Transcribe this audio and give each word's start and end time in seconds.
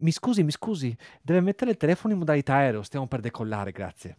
Mi 0.00 0.12
scusi, 0.12 0.42
mi 0.42 0.50
scusi, 0.50 0.96
deve 1.22 1.40
mettere 1.40 1.72
il 1.72 1.76
telefono 1.76 2.12
in 2.14 2.18
modalità 2.20 2.54
aereo, 2.54 2.82
stiamo 2.82 3.06
per 3.06 3.20
decollare, 3.20 3.70
grazie. 3.70 4.16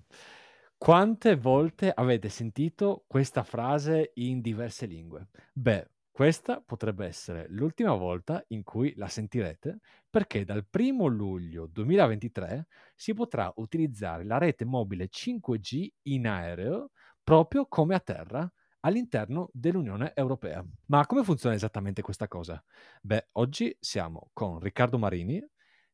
Quante 0.78 1.36
volte 1.36 1.92
avete 1.92 2.30
sentito 2.30 3.04
questa 3.08 3.44
frase 3.44 4.12
in 4.16 4.42
diverse 4.42 4.86
lingue? 4.86 5.30
Beh, 5.54 5.88
questa 6.12 6.62
potrebbe 6.62 7.06
essere 7.06 7.46
l'ultima 7.50 7.94
volta 7.96 8.44
in 8.50 8.64
cui 8.64 8.94
la 8.96 9.08
sentirete 9.08 9.80
perché 10.10 10.44
dal 10.44 10.66
1 10.70 11.08
luglio 11.08 11.68
2023 11.68 12.68
si 12.96 13.14
potrà 13.14 13.52
utilizzare 13.56 14.24
la 14.24 14.38
rete 14.38 14.66
mobile 14.66 15.08
5G 15.10 15.88
in 16.04 16.28
aereo 16.28 16.92
proprio 17.24 17.66
come 17.68 17.96
a 17.96 18.00
terra 18.00 18.52
all'interno 18.82 19.50
dell'Unione 19.54 20.12
Europea. 20.16 20.64
Ma 20.88 21.06
come 21.06 21.24
funziona 21.24 21.56
esattamente 21.56 22.02
questa 22.02 22.28
cosa? 22.28 22.62
Beh, 23.02 23.30
oggi 23.34 23.76
siamo 23.80 24.30
con 24.34 24.60
Riccardo 24.60 24.98
Marini, 24.98 25.42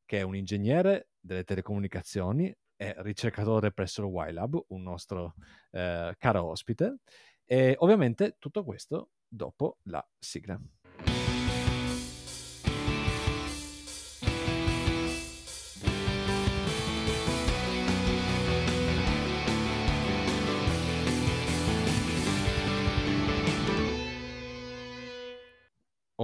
che 0.08 0.20
è 0.20 0.22
un 0.24 0.36
ingegnere 0.36 1.10
delle 1.20 1.44
telecomunicazioni 1.44 2.52
e 2.76 2.96
ricercatore 3.00 3.72
presso 3.72 4.02
il 4.04 4.12
YLab, 4.12 4.66
un 4.70 4.82
nostro 4.82 5.36
eh, 5.72 6.16
caro 6.18 6.46
ospite. 6.46 7.02
E 7.46 7.76
ovviamente 7.80 8.38
tutto 8.40 8.64
questo 8.64 9.12
dopo 9.28 9.78
la 9.84 10.04
sigla. 10.18 10.60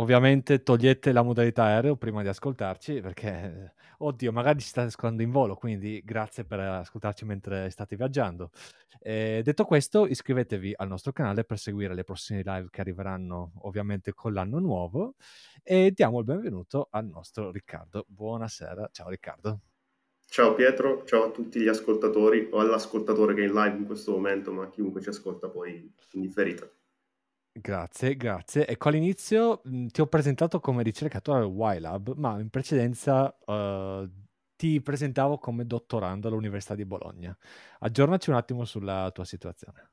Ovviamente 0.04 0.64
togliete 0.64 1.14
la 1.14 1.22
modalità 1.22 1.64
aereo 1.64 1.96
prima 1.96 2.22
di 2.24 2.28
ascoltarci 2.28 3.00
perché, 3.00 3.74
oddio, 4.00 4.34
magari 4.34 4.60
ci 4.60 4.68
state 4.68 4.88
ascoltando 4.88 5.24
in 5.24 5.32
volo, 5.32 5.56
quindi 5.56 6.02
grazie 6.04 6.44
per 6.44 6.60
ascoltarci 6.60 7.24
mentre 7.24 7.70
state 7.70 7.96
viaggiando. 7.96 8.52
Eh, 9.00 9.40
detto 9.46 9.64
questo, 9.64 10.06
iscrivetevi 10.06 10.74
al 10.76 10.90
nostro 10.90 11.14
canale 11.14 11.46
per 11.46 11.58
seguire 11.58 11.96
le 11.96 12.04
prossime 12.04 12.42
live 12.44 12.68
che 12.70 12.82
arriveranno 12.82 13.54
ovviamente 13.62 14.14
con 14.14 14.34
l'anno 14.34 14.60
nuovo 14.60 15.16
e 15.64 15.94
diamo 15.96 16.20
il 16.20 16.26
benvenuto 16.26 16.90
al 16.92 17.08
nostro 17.08 17.50
Riccardo. 17.50 18.04
Buonasera, 18.10 18.90
ciao 18.92 19.08
Riccardo. 19.08 19.62
Ciao 20.26 20.54
Pietro, 20.54 21.06
ciao 21.06 21.28
a 21.28 21.32
tutti 21.32 21.62
gli 21.62 21.70
ascoltatori 21.70 22.50
o 22.52 22.60
all'ascoltatore 22.60 23.34
che 23.34 23.44
è 23.44 23.46
in 23.46 23.54
live 23.54 23.78
in 23.78 23.86
questo 23.86 24.12
momento, 24.12 24.52
ma 24.52 24.70
chiunque 24.70 25.00
ci 25.00 25.08
ascolta 25.08 25.48
poi 25.48 25.90
in 26.12 26.20
differita. 26.20 26.70
Grazie, 27.56 28.16
grazie. 28.18 28.68
Ecco, 28.68 28.90
all'inizio 28.90 29.62
mh, 29.64 29.86
ti 29.88 30.02
ho 30.02 30.08
presentato 30.08 30.60
come 30.60 30.82
ricercatore 30.82 31.44
al 31.44 31.52
YLab, 31.52 32.16
ma 32.16 32.40
in 32.40 32.50
precedenza 32.50 33.36
uh, 33.46 34.10
ti 34.56 34.82
presentavo 34.82 35.38
come 35.38 35.68
dottorando 35.68 36.28
all'Università 36.28 36.74
di 36.74 36.84
Bologna. 36.86 37.38
Aggiornaci 37.80 38.32
un 38.32 38.38
attimo 38.38 38.66
sulla 38.66 39.12
tua 39.14 39.24
situazione. 39.24 39.92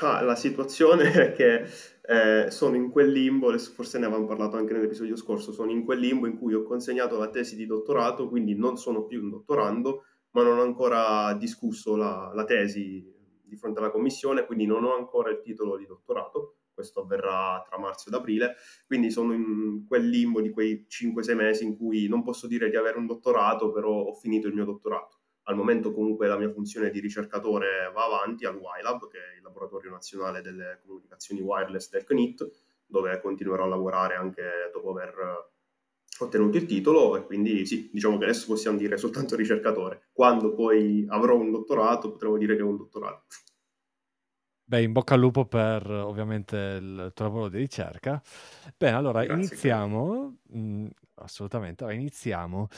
Ah, 0.00 0.20
la 0.22 0.34
situazione 0.34 1.12
è 1.12 1.32
che 1.32 1.64
eh, 2.02 2.50
sono 2.50 2.74
in 2.74 2.90
quel 2.90 3.12
limbo, 3.12 3.56
forse 3.58 4.00
ne 4.00 4.06
avevamo 4.06 4.26
parlato 4.26 4.56
anche 4.56 4.72
nell'episodio 4.72 5.14
scorso, 5.14 5.52
sono 5.52 5.70
in 5.70 5.84
quel 5.84 6.00
limbo 6.00 6.26
in 6.26 6.36
cui 6.36 6.54
ho 6.54 6.64
consegnato 6.64 7.16
la 7.16 7.30
tesi 7.30 7.54
di 7.54 7.66
dottorato, 7.66 8.28
quindi 8.28 8.56
non 8.56 8.76
sono 8.76 9.04
più 9.04 9.22
un 9.22 9.30
dottorando, 9.30 10.06
ma 10.32 10.42
non 10.42 10.58
ho 10.58 10.62
ancora 10.62 11.32
discusso 11.34 11.94
la, 11.94 12.32
la 12.34 12.44
tesi 12.44 13.12
di 13.44 13.56
fronte 13.56 13.78
alla 13.78 13.92
commissione, 13.92 14.44
quindi 14.44 14.66
non 14.66 14.82
ho 14.82 14.96
ancora 14.96 15.30
il 15.30 15.40
titolo 15.40 15.76
di 15.76 15.86
dottorato 15.86 16.56
questo 16.74 17.02
avverrà 17.02 17.62
tra 17.66 17.78
marzo 17.78 18.08
ed 18.08 18.14
aprile, 18.14 18.56
quindi 18.86 19.10
sono 19.10 19.32
in 19.32 19.86
quel 19.86 20.08
limbo 20.08 20.40
di 20.40 20.50
quei 20.50 20.86
5-6 20.88 21.34
mesi 21.34 21.64
in 21.64 21.76
cui 21.76 22.08
non 22.08 22.22
posso 22.22 22.46
dire 22.46 22.68
di 22.68 22.76
avere 22.76 22.98
un 22.98 23.06
dottorato, 23.06 23.72
però 23.72 23.90
ho 23.90 24.14
finito 24.14 24.48
il 24.48 24.54
mio 24.54 24.64
dottorato. 24.64 25.20
Al 25.44 25.56
momento 25.56 25.92
comunque 25.92 26.26
la 26.26 26.38
mia 26.38 26.50
funzione 26.50 26.90
di 26.90 27.00
ricercatore 27.00 27.90
va 27.94 28.06
avanti 28.06 28.46
al 28.46 28.56
YLab, 28.56 29.08
che 29.08 29.18
è 29.18 29.36
il 29.36 29.42
laboratorio 29.42 29.90
nazionale 29.90 30.40
delle 30.40 30.80
comunicazioni 30.84 31.40
wireless 31.40 31.90
del 31.90 32.04
CNIT, 32.04 32.50
dove 32.86 33.20
continuerò 33.20 33.64
a 33.64 33.68
lavorare 33.68 34.14
anche 34.14 34.42
dopo 34.72 34.90
aver 34.90 35.52
ottenuto 36.18 36.56
il 36.56 36.66
titolo 36.66 37.16
e 37.16 37.24
quindi 37.24 37.66
sì, 37.66 37.90
diciamo 37.92 38.18
che 38.18 38.24
adesso 38.24 38.46
possiamo 38.46 38.78
dire 38.78 38.96
soltanto 38.96 39.36
ricercatore. 39.36 40.08
Quando 40.12 40.54
poi 40.54 41.04
avrò 41.08 41.36
un 41.36 41.50
dottorato 41.50 42.10
potremo 42.10 42.38
dire 42.38 42.54
che 42.54 42.60
è 42.60 42.64
un 42.64 42.76
dottorato. 42.76 43.24
Beh, 44.66 44.82
in 44.82 44.92
bocca 44.92 45.12
al 45.14 45.20
lupo 45.20 45.44
per 45.44 45.86
ovviamente 45.90 46.56
il 46.56 47.10
tuo 47.14 47.24
lavoro 47.26 47.48
di 47.50 47.58
ricerca. 47.58 48.22
Bene, 48.78 48.96
allora 48.96 49.22
Grazie, 49.22 49.58
iniziamo. 49.62 50.38
Mh, 50.42 50.86
assolutamente, 51.16 51.84
allora 51.84 51.98
iniziamo. 51.98 52.68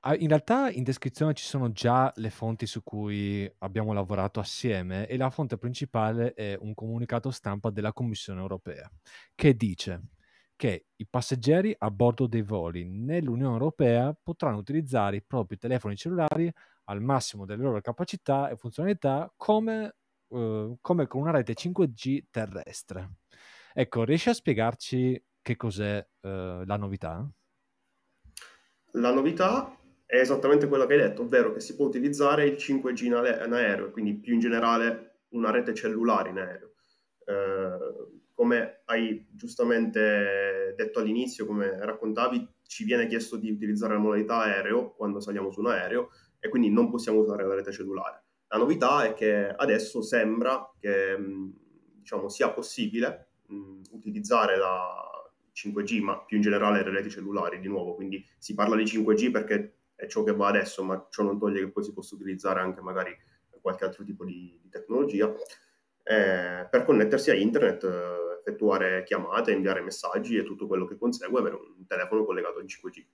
Ah, 0.00 0.14
in 0.16 0.28
realtà 0.28 0.70
in 0.70 0.82
descrizione 0.84 1.34
ci 1.34 1.44
sono 1.44 1.70
già 1.72 2.10
le 2.16 2.30
fonti 2.30 2.66
su 2.66 2.82
cui 2.82 3.50
abbiamo 3.58 3.92
lavorato 3.92 4.40
assieme 4.40 5.06
e 5.06 5.16
la 5.18 5.28
fonte 5.30 5.58
principale 5.58 6.32
è 6.32 6.56
un 6.58 6.72
comunicato 6.74 7.30
stampa 7.30 7.68
della 7.70 7.92
Commissione 7.92 8.40
europea 8.40 8.90
che 9.34 9.54
dice 9.54 10.00
che 10.56 10.86
i 10.96 11.06
passeggeri 11.06 11.74
a 11.76 11.90
bordo 11.90 12.26
dei 12.26 12.42
voli 12.42 12.84
nell'Unione 12.84 13.52
Europea 13.54 14.16
potranno 14.20 14.58
utilizzare 14.58 15.16
i 15.16 15.22
propri 15.22 15.58
telefoni 15.58 15.96
cellulari 15.96 16.50
al 16.84 17.00
massimo 17.02 17.44
delle 17.44 17.62
loro 17.62 17.80
capacità 17.80 18.48
e 18.48 18.56
funzionalità 18.56 19.32
come 19.36 19.96
uh, 20.34 20.78
come 20.80 21.06
con 21.06 21.22
una 21.22 21.30
rete 21.30 21.54
5G 21.54 22.24
terrestre. 22.30 23.16
Ecco, 23.72 24.04
riesci 24.04 24.28
a 24.28 24.34
spiegarci 24.34 25.22
che 25.40 25.56
cos'è 25.56 25.98
uh, 25.98 26.64
la 26.64 26.76
novità? 26.76 27.28
La 28.92 29.12
novità 29.12 29.76
è 30.06 30.18
esattamente 30.18 30.68
quella 30.68 30.86
che 30.86 30.94
hai 30.94 31.00
detto, 31.00 31.22
ovvero 31.22 31.52
che 31.52 31.60
si 31.60 31.74
può 31.74 31.86
utilizzare 31.86 32.46
il 32.46 32.54
5G 32.54 33.04
in, 33.04 33.14
ale- 33.14 33.44
in 33.44 33.52
aereo, 33.52 33.90
quindi 33.90 34.14
più 34.14 34.34
in 34.34 34.40
generale 34.40 35.22
una 35.30 35.50
rete 35.50 35.74
cellulare 35.74 36.30
in 36.30 36.38
aereo. 36.38 36.72
Uh, 37.26 38.22
come 38.34 38.82
hai 38.86 39.26
giustamente 39.30 40.74
detto 40.76 40.98
all'inizio, 40.98 41.46
come 41.46 41.78
raccontavi, 41.84 42.46
ci 42.66 42.84
viene 42.84 43.06
chiesto 43.06 43.36
di 43.36 43.50
utilizzare 43.50 43.94
la 43.94 44.00
modalità 44.00 44.38
aereo 44.38 44.94
quando 44.94 45.20
saliamo 45.20 45.50
su 45.50 45.60
un 45.60 45.68
aereo 45.68 46.10
e 46.40 46.48
quindi 46.48 46.70
non 46.70 46.90
possiamo 46.90 47.20
usare 47.20 47.46
la 47.46 47.54
rete 47.54 47.72
cellulare. 47.72 48.24
La 48.48 48.58
novità 48.58 49.04
è 49.04 49.14
che 49.14 49.48
adesso 49.48 50.02
sembra 50.02 50.70
che 50.78 51.16
diciamo, 51.98 52.28
sia 52.28 52.50
possibile 52.50 53.28
mh, 53.46 53.80
utilizzare 53.90 54.56
la 54.56 55.30
5G, 55.52 56.00
ma 56.00 56.22
più 56.24 56.36
in 56.36 56.42
generale 56.42 56.82
le 56.82 56.90
reti 56.90 57.10
cellulari 57.10 57.60
di 57.60 57.68
nuovo, 57.68 57.94
quindi 57.94 58.24
si 58.38 58.54
parla 58.54 58.76
di 58.76 58.84
5G 58.84 59.30
perché 59.30 59.76
è 59.94 60.06
ciò 60.06 60.22
che 60.24 60.34
va 60.34 60.48
adesso, 60.48 60.82
ma 60.82 61.06
ciò 61.10 61.22
non 61.22 61.38
toglie 61.38 61.60
che 61.60 61.70
poi 61.70 61.84
si 61.84 61.92
possa 61.92 62.14
utilizzare 62.14 62.60
anche 62.60 62.80
magari 62.80 63.16
qualche 63.60 63.84
altro 63.84 64.04
tipo 64.04 64.24
di, 64.24 64.58
di 64.60 64.68
tecnologia, 64.68 65.32
eh, 66.02 66.66
per 66.68 66.84
connettersi 66.84 67.30
a 67.30 67.34
internet, 67.34 67.88
effettuare 68.38 69.04
chiamate, 69.04 69.52
inviare 69.52 69.80
messaggi 69.80 70.36
e 70.36 70.44
tutto 70.44 70.66
quello 70.66 70.84
che 70.84 70.98
consegue 70.98 71.40
avere 71.40 71.54
un 71.54 71.86
telefono 71.86 72.24
collegato 72.24 72.60
in 72.60 72.66
5G. 72.66 73.06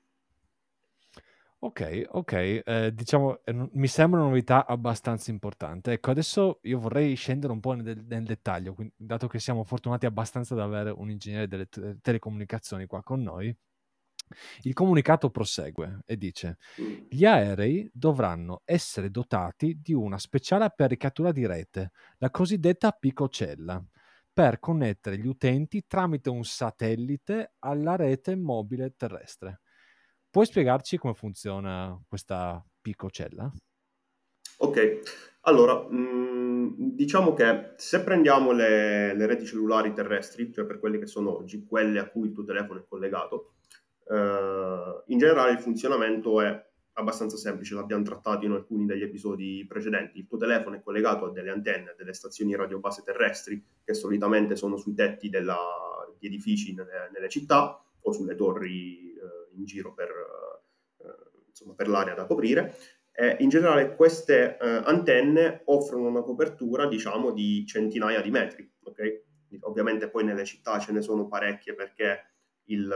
Ok, 1.62 2.04
ok, 2.08 2.32
eh, 2.64 2.90
diciamo, 2.94 3.42
eh, 3.44 3.52
mi 3.72 3.86
sembra 3.86 4.20
una 4.20 4.28
novità 4.30 4.64
abbastanza 4.66 5.30
importante. 5.30 5.92
Ecco, 5.92 6.10
adesso 6.10 6.58
io 6.62 6.78
vorrei 6.78 7.14
scendere 7.16 7.52
un 7.52 7.60
po' 7.60 7.72
nel, 7.74 8.02
nel 8.06 8.24
dettaglio, 8.24 8.72
quindi, 8.72 8.94
dato 8.96 9.26
che 9.28 9.38
siamo 9.38 9.62
fortunati 9.64 10.06
abbastanza 10.06 10.54
ad 10.54 10.60
avere 10.60 10.88
un 10.90 11.10
ingegnere 11.10 11.48
delle 11.48 11.66
te- 11.68 11.98
telecomunicazioni 12.00 12.86
qua 12.86 13.02
con 13.02 13.20
noi. 13.22 13.54
Il 14.62 14.72
comunicato 14.74 15.30
prosegue 15.30 16.00
e 16.06 16.16
dice: 16.16 16.58
Mm. 16.78 17.06
Gli 17.08 17.24
aerei 17.24 17.88
dovranno 17.92 18.62
essere 18.64 19.10
dotati 19.10 19.80
di 19.80 19.92
una 19.92 20.18
speciale 20.18 20.64
apparecchiatura 20.64 21.32
di 21.32 21.46
rete, 21.46 21.90
la 22.18 22.30
cosiddetta 22.30 22.92
picocella, 22.92 23.82
per 24.32 24.58
connettere 24.60 25.18
gli 25.18 25.26
utenti 25.26 25.84
tramite 25.86 26.30
un 26.30 26.44
satellite 26.44 27.54
alla 27.60 27.96
rete 27.96 28.36
mobile 28.36 28.94
terrestre. 28.96 29.60
Puoi 30.30 30.46
spiegarci 30.46 30.96
come 30.96 31.14
funziona 31.14 32.00
questa 32.08 32.64
picocella? 32.80 33.52
Ok, 34.58 35.00
allora, 35.42 35.74
mh, 35.74 36.94
diciamo 36.94 37.34
che 37.34 37.72
se 37.76 38.02
prendiamo 38.02 38.52
le, 38.52 39.12
le 39.16 39.26
reti 39.26 39.44
cellulari 39.44 39.92
terrestri, 39.92 40.52
cioè 40.52 40.66
per 40.66 40.78
quelle 40.78 40.98
che 40.98 41.06
sono 41.06 41.36
oggi, 41.36 41.64
quelle 41.64 41.98
a 41.98 42.08
cui 42.08 42.28
il 42.28 42.32
tuo 42.32 42.44
telefono 42.44 42.78
è 42.78 42.84
collegato, 42.86 43.54
eh, 44.08 45.02
in 45.06 45.18
generale 45.18 45.52
il 45.52 45.58
funzionamento 45.58 46.40
è 46.40 46.68
abbastanza 46.92 47.36
semplice, 47.36 47.74
l'abbiamo 47.74 48.04
trattato 48.04 48.44
in 48.44 48.52
alcuni 48.52 48.86
degli 48.86 49.02
episodi 49.02 49.64
precedenti. 49.66 50.18
Il 50.18 50.26
tuo 50.28 50.38
telefono 50.38 50.76
è 50.76 50.80
collegato 50.82 51.24
a 51.24 51.30
delle 51.32 51.50
antenne, 51.50 51.94
delle 51.96 52.12
stazioni 52.12 52.54
radiobase 52.54 53.02
terrestri, 53.02 53.64
che 53.82 53.94
solitamente 53.94 54.54
sono 54.54 54.76
sui 54.76 54.94
tetti 54.94 55.28
della, 55.28 55.58
di 56.18 56.26
edifici 56.26 56.74
nelle, 56.74 57.10
nelle 57.12 57.28
città 57.28 57.82
o 58.02 58.12
sulle 58.12 58.34
torri 58.34 59.14
eh, 59.14 59.39
in 59.54 59.64
giro 59.64 59.94
per, 59.94 60.08
eh, 60.08 61.42
insomma, 61.48 61.74
per 61.74 61.88
l'area 61.88 62.14
da 62.14 62.26
coprire. 62.26 62.76
Eh, 63.12 63.36
in 63.40 63.48
generale 63.48 63.96
queste 63.96 64.56
eh, 64.56 64.82
antenne 64.84 65.62
offrono 65.66 66.08
una 66.08 66.22
copertura 66.22 66.86
diciamo 66.86 67.32
di 67.32 67.66
centinaia 67.66 68.20
di 68.20 68.30
metri, 68.30 68.70
ok? 68.84 69.22
Ovviamente 69.62 70.08
poi 70.08 70.24
nelle 70.24 70.44
città 70.44 70.78
ce 70.78 70.92
ne 70.92 71.02
sono 71.02 71.26
parecchie 71.26 71.74
perché 71.74 72.34
il, 72.66 72.88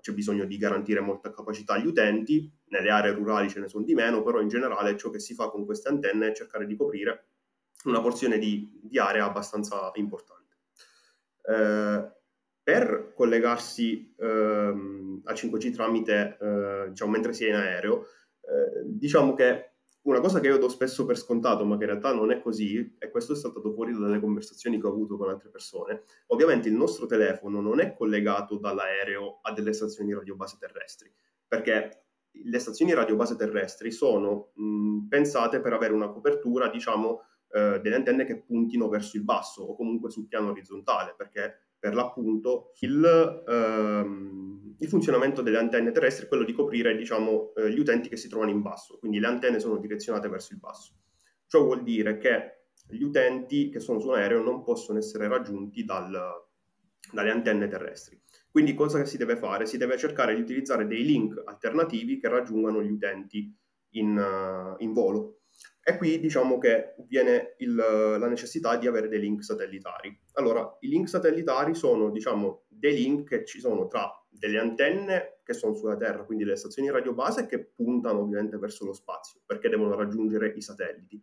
c'è 0.00 0.12
bisogno 0.12 0.44
di 0.44 0.56
garantire 0.56 1.00
molta 1.00 1.32
capacità 1.32 1.74
agli 1.74 1.86
utenti, 1.86 2.50
nelle 2.68 2.90
aree 2.90 3.12
rurali 3.12 3.50
ce 3.50 3.60
ne 3.60 3.68
sono 3.68 3.84
di 3.84 3.94
meno, 3.94 4.22
però 4.22 4.40
in 4.40 4.48
generale 4.48 4.96
ciò 4.96 5.10
che 5.10 5.18
si 5.18 5.34
fa 5.34 5.50
con 5.50 5.64
queste 5.64 5.88
antenne 5.88 6.28
è 6.28 6.34
cercare 6.34 6.66
di 6.66 6.76
coprire 6.76 7.26
una 7.84 8.00
porzione 8.00 8.38
di, 8.38 8.78
di 8.82 8.98
area 8.98 9.24
abbastanza 9.24 9.90
importante. 9.94 10.56
Eh, 11.42 12.19
per 12.62 13.12
collegarsi 13.14 14.14
ehm, 14.18 15.22
al 15.24 15.34
5G 15.34 15.72
tramite, 15.72 16.38
eh, 16.40 16.88
diciamo, 16.90 17.10
mentre 17.10 17.32
si 17.32 17.44
è 17.44 17.48
in 17.48 17.54
aereo, 17.54 18.02
eh, 18.40 18.82
diciamo 18.84 19.34
che 19.34 19.70
una 20.02 20.20
cosa 20.20 20.40
che 20.40 20.46
io 20.46 20.56
do 20.58 20.68
spesso 20.68 21.04
per 21.04 21.18
scontato, 21.18 21.64
ma 21.64 21.76
che 21.76 21.84
in 21.84 21.90
realtà 21.90 22.14
non 22.14 22.30
è 22.30 22.40
così, 22.40 22.96
e 22.98 23.10
questo 23.10 23.34
è 23.34 23.36
saltato 23.36 23.72
fuori 23.72 23.92
dalle 23.92 24.18
conversazioni 24.20 24.80
che 24.80 24.86
ho 24.86 24.90
avuto 24.90 25.16
con 25.16 25.28
altre 25.28 25.50
persone, 25.50 26.04
ovviamente 26.28 26.68
il 26.68 26.74
nostro 26.74 27.06
telefono 27.06 27.60
non 27.60 27.80
è 27.80 27.94
collegato 27.94 28.56
dall'aereo 28.56 29.40
a 29.42 29.52
delle 29.52 29.72
stazioni 29.74 30.14
radiobase 30.14 30.56
terrestri, 30.58 31.12
perché 31.46 32.04
le 32.32 32.58
stazioni 32.58 32.94
radiobase 32.94 33.36
terrestri 33.36 33.90
sono 33.90 34.52
mh, 34.54 35.08
pensate 35.08 35.60
per 35.60 35.74
avere 35.74 35.92
una 35.92 36.08
copertura, 36.08 36.68
diciamo, 36.70 37.22
eh, 37.50 37.80
delle 37.82 37.96
antenne 37.96 38.24
che 38.24 38.42
puntino 38.42 38.88
verso 38.88 39.16
il 39.16 39.24
basso 39.24 39.62
o 39.62 39.74
comunque 39.74 40.10
sul 40.10 40.28
piano 40.28 40.50
orizzontale, 40.50 41.14
perché 41.16 41.69
per 41.80 41.94
l'appunto 41.94 42.72
il, 42.80 43.42
ehm, 43.48 44.76
il, 44.78 44.88
funzionamento 44.88 45.40
delle 45.40 45.58
antenne 45.58 45.90
terrestri 45.90 46.26
è 46.26 46.28
quello 46.28 46.44
di 46.44 46.52
coprire 46.52 46.94
diciamo, 46.94 47.54
eh, 47.54 47.72
gli 47.72 47.78
utenti 47.78 48.08
che 48.08 48.16
si 48.16 48.28
trovano 48.28 48.50
in 48.50 48.60
basso, 48.60 48.98
quindi 48.98 49.18
le 49.18 49.26
antenne 49.26 49.58
sono 49.58 49.78
direzionate 49.78 50.28
verso 50.28 50.52
il 50.52 50.58
basso. 50.58 50.94
Ciò 51.46 51.64
vuol 51.64 51.82
dire 51.82 52.18
che 52.18 52.66
gli 52.86 53.02
utenti 53.02 53.70
che 53.70 53.80
sono 53.80 53.98
su 53.98 54.08
un 54.08 54.16
aereo 54.16 54.42
non 54.42 54.62
possono 54.62 54.98
essere 54.98 55.26
raggiunti 55.26 55.84
dal, 55.84 56.16
dalle 57.12 57.30
antenne 57.30 57.66
terrestri. 57.66 58.20
Quindi 58.50 58.74
cosa 58.74 59.04
si 59.04 59.16
deve 59.16 59.36
fare? 59.36 59.64
Si 59.64 59.78
deve 59.78 59.96
cercare 59.96 60.34
di 60.34 60.40
utilizzare 60.40 60.86
dei 60.86 61.04
link 61.04 61.40
alternativi 61.44 62.18
che 62.18 62.28
raggiungano 62.28 62.82
gli 62.82 62.90
utenti 62.90 63.52
in, 63.90 64.16
uh, 64.16 64.82
in 64.82 64.92
volo. 64.92 65.39
E 65.82 65.96
qui 65.96 66.20
diciamo 66.20 66.58
che 66.58 66.94
viene 67.06 67.54
il, 67.58 67.74
la 67.74 68.28
necessità 68.28 68.76
di 68.76 68.86
avere 68.86 69.08
dei 69.08 69.18
link 69.18 69.42
satellitari. 69.42 70.16
Allora, 70.34 70.76
i 70.80 70.88
link 70.88 71.08
satellitari 71.08 71.74
sono, 71.74 72.10
diciamo, 72.10 72.64
dei 72.68 72.94
link 72.94 73.28
che 73.28 73.44
ci 73.44 73.60
sono 73.60 73.86
tra 73.88 74.10
delle 74.28 74.58
antenne 74.58 75.40
che 75.42 75.52
sono 75.52 75.74
sulla 75.74 75.96
Terra, 75.96 76.24
quindi 76.24 76.44
le 76.44 76.56
stazioni 76.56 76.90
radiobase 76.90 77.46
che 77.46 77.64
puntano 77.64 78.20
ovviamente 78.20 78.56
verso 78.58 78.84
lo 78.84 78.92
spazio, 78.92 79.40
perché 79.44 79.68
devono 79.68 79.94
raggiungere 79.94 80.52
i 80.54 80.60
satelliti. 80.60 81.20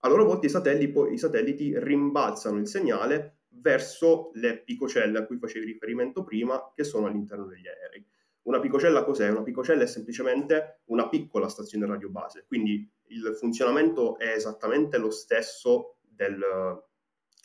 A 0.00 0.08
loro 0.08 0.24
volta 0.24 0.46
i 0.46 0.50
satelliti, 0.50 1.12
i 1.12 1.18
satelliti 1.18 1.78
rimbalzano 1.78 2.58
il 2.58 2.68
segnale 2.68 3.38
verso 3.48 4.30
le 4.34 4.62
picocelle 4.62 5.18
a 5.18 5.26
cui 5.26 5.38
facevi 5.38 5.64
riferimento 5.64 6.22
prima, 6.22 6.72
che 6.74 6.84
sono 6.84 7.06
all'interno 7.06 7.46
degli 7.46 7.66
aerei. 7.66 8.06
Una 8.46 8.60
picocella 8.60 9.02
cos'è? 9.02 9.28
Una 9.28 9.42
picocella 9.42 9.82
è 9.82 9.86
semplicemente 9.86 10.82
una 10.86 11.08
piccola 11.08 11.48
stazione 11.48 11.84
radiobase, 11.84 12.44
quindi 12.46 12.88
il 13.08 13.36
funzionamento 13.36 14.18
è 14.18 14.28
esattamente 14.28 14.98
lo 14.98 15.10
stesso 15.10 15.96
del, 16.00 16.40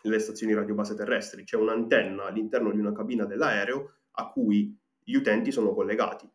delle 0.03 0.19
stazioni 0.19 0.53
radiobase 0.53 0.93
terrestri. 0.93 1.43
C'è 1.43 1.57
un'antenna 1.57 2.25
all'interno 2.25 2.71
di 2.71 2.79
una 2.79 2.91
cabina 2.93 3.25
dell'aereo 3.25 3.95
a 4.11 4.29
cui 4.29 4.77
gli 5.03 5.15
utenti 5.15 5.51
sono 5.51 5.73
collegati. 5.73 6.29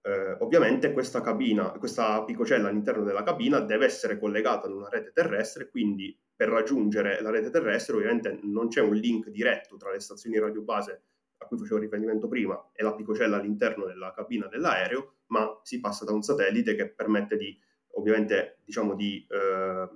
Eh, 0.00 0.36
ovviamente 0.40 0.92
questa 0.92 1.20
cabina, 1.20 1.72
questa 1.72 2.24
picocella 2.24 2.68
all'interno 2.68 3.04
della 3.04 3.22
cabina 3.22 3.60
deve 3.60 3.84
essere 3.84 4.18
collegata 4.18 4.66
ad 4.66 4.72
una 4.72 4.88
rete 4.88 5.12
terrestre, 5.12 5.68
quindi 5.68 6.18
per 6.34 6.48
raggiungere 6.48 7.20
la 7.20 7.28
rete 7.30 7.50
terrestre 7.50 7.96
ovviamente 7.96 8.38
non 8.44 8.68
c'è 8.68 8.80
un 8.80 8.94
link 8.94 9.28
diretto 9.28 9.76
tra 9.76 9.90
le 9.90 10.00
stazioni 10.00 10.38
radiobase 10.38 11.02
a 11.46 11.48
cui 11.48 11.58
facevo 11.58 11.80
riferimento 11.80 12.28
prima 12.28 12.70
e 12.72 12.82
la 12.82 12.94
picocella 12.94 13.36
all'interno 13.36 13.86
della 13.86 14.12
cabina 14.12 14.46
dell'aereo, 14.46 15.14
ma 15.28 15.58
si 15.62 15.80
passa 15.80 16.04
da 16.04 16.12
un 16.12 16.22
satellite 16.22 16.74
che 16.74 16.90
permette 16.90 17.36
di, 17.36 17.58
ovviamente, 17.92 18.58
diciamo, 18.64 18.94
di 18.94 19.26
eh, 19.30 19.88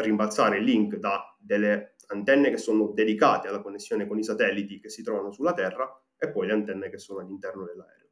rimbalzare 0.00 0.58
il 0.58 0.64
link 0.64 0.96
da 0.96 1.36
delle 1.38 1.96
antenne 2.08 2.50
che 2.50 2.56
sono 2.56 2.88
dedicate 2.88 3.48
alla 3.48 3.60
connessione 3.60 4.06
con 4.06 4.18
i 4.18 4.24
satelliti 4.24 4.80
che 4.80 4.88
si 4.88 5.02
trovano 5.02 5.30
sulla 5.30 5.52
Terra 5.52 5.88
e 6.16 6.30
poi 6.30 6.46
le 6.46 6.52
antenne 6.54 6.90
che 6.90 6.98
sono 6.98 7.20
all'interno 7.20 7.64
dell'aereo. 7.64 8.08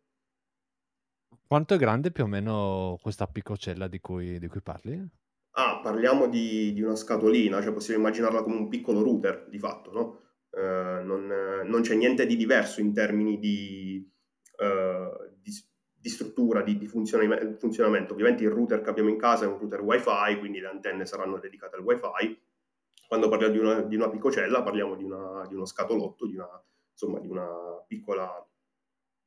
Quanto 1.47 1.75
è 1.75 1.79
grande 1.79 2.11
più 2.11 2.25
o 2.25 2.27
meno 2.27 2.99
questa 3.03 3.27
picocella 3.27 3.89
di 3.89 4.01
cui, 4.01 4.39
di 4.39 4.49
cui 4.49 4.63
parli? 4.63 5.07
Ah, 5.55 5.81
parliamo 5.83 6.27
di, 6.29 6.73
di, 6.73 6.81
una 6.81 6.97
scatolina, 6.97 7.61
cioè 7.61 7.75
possiamo 7.75 8.01
immaginarla 8.01 8.43
come 8.43 8.57
un 8.57 8.69
piccolo 8.69 9.03
router 9.03 9.49
di 9.51 9.59
fatto, 9.59 9.93
no? 9.93 10.21
Eh, 10.55 11.03
non, 11.03 11.27
non, 11.65 11.81
c'è 11.81 11.95
niente 11.95 12.27
di 12.27 12.37
diverso 12.37 12.81
in 12.81 12.93
termini 12.93 13.39
di, 13.39 14.07
uh, 14.59 15.33
di, 15.41 15.51
di 15.95 16.09
struttura, 16.11 16.63
di, 16.63 16.77
di 16.77 16.87
funziona- 16.87 17.57
funzionamento. 17.59 18.13
Ovviamente 18.13 18.45
il 18.45 18.51
router 18.51 18.83
che 18.83 18.91
abbiamo 18.91 19.09
in 19.09 19.19
casa 19.19 19.45
è 19.45 19.49
un 19.49 19.59
router 19.59 19.81
wifi, 19.81 20.39
quindi 20.39 20.61
le 20.61 20.69
antenne 20.69 21.07
saranno 21.07 21.39
dedicate 21.39 21.77
al 21.77 21.83
wifi. 21.83 22.39
Quando 23.09 23.29
parliamo 23.29 23.53
di 23.53 23.59
una, 23.59 23.81
di 23.83 23.97
una 23.97 24.11
picocella 24.11 24.63
parliamo 24.63 24.95
di, 24.95 25.05
una, 25.05 25.47
di, 25.47 25.55
uno 25.55 25.65
scatolotto, 25.65 26.27
di 26.27 26.37
una, 26.37 26.49
insomma, 26.91 27.19
di 27.19 27.29
una 27.29 27.83
piccola 27.87 28.47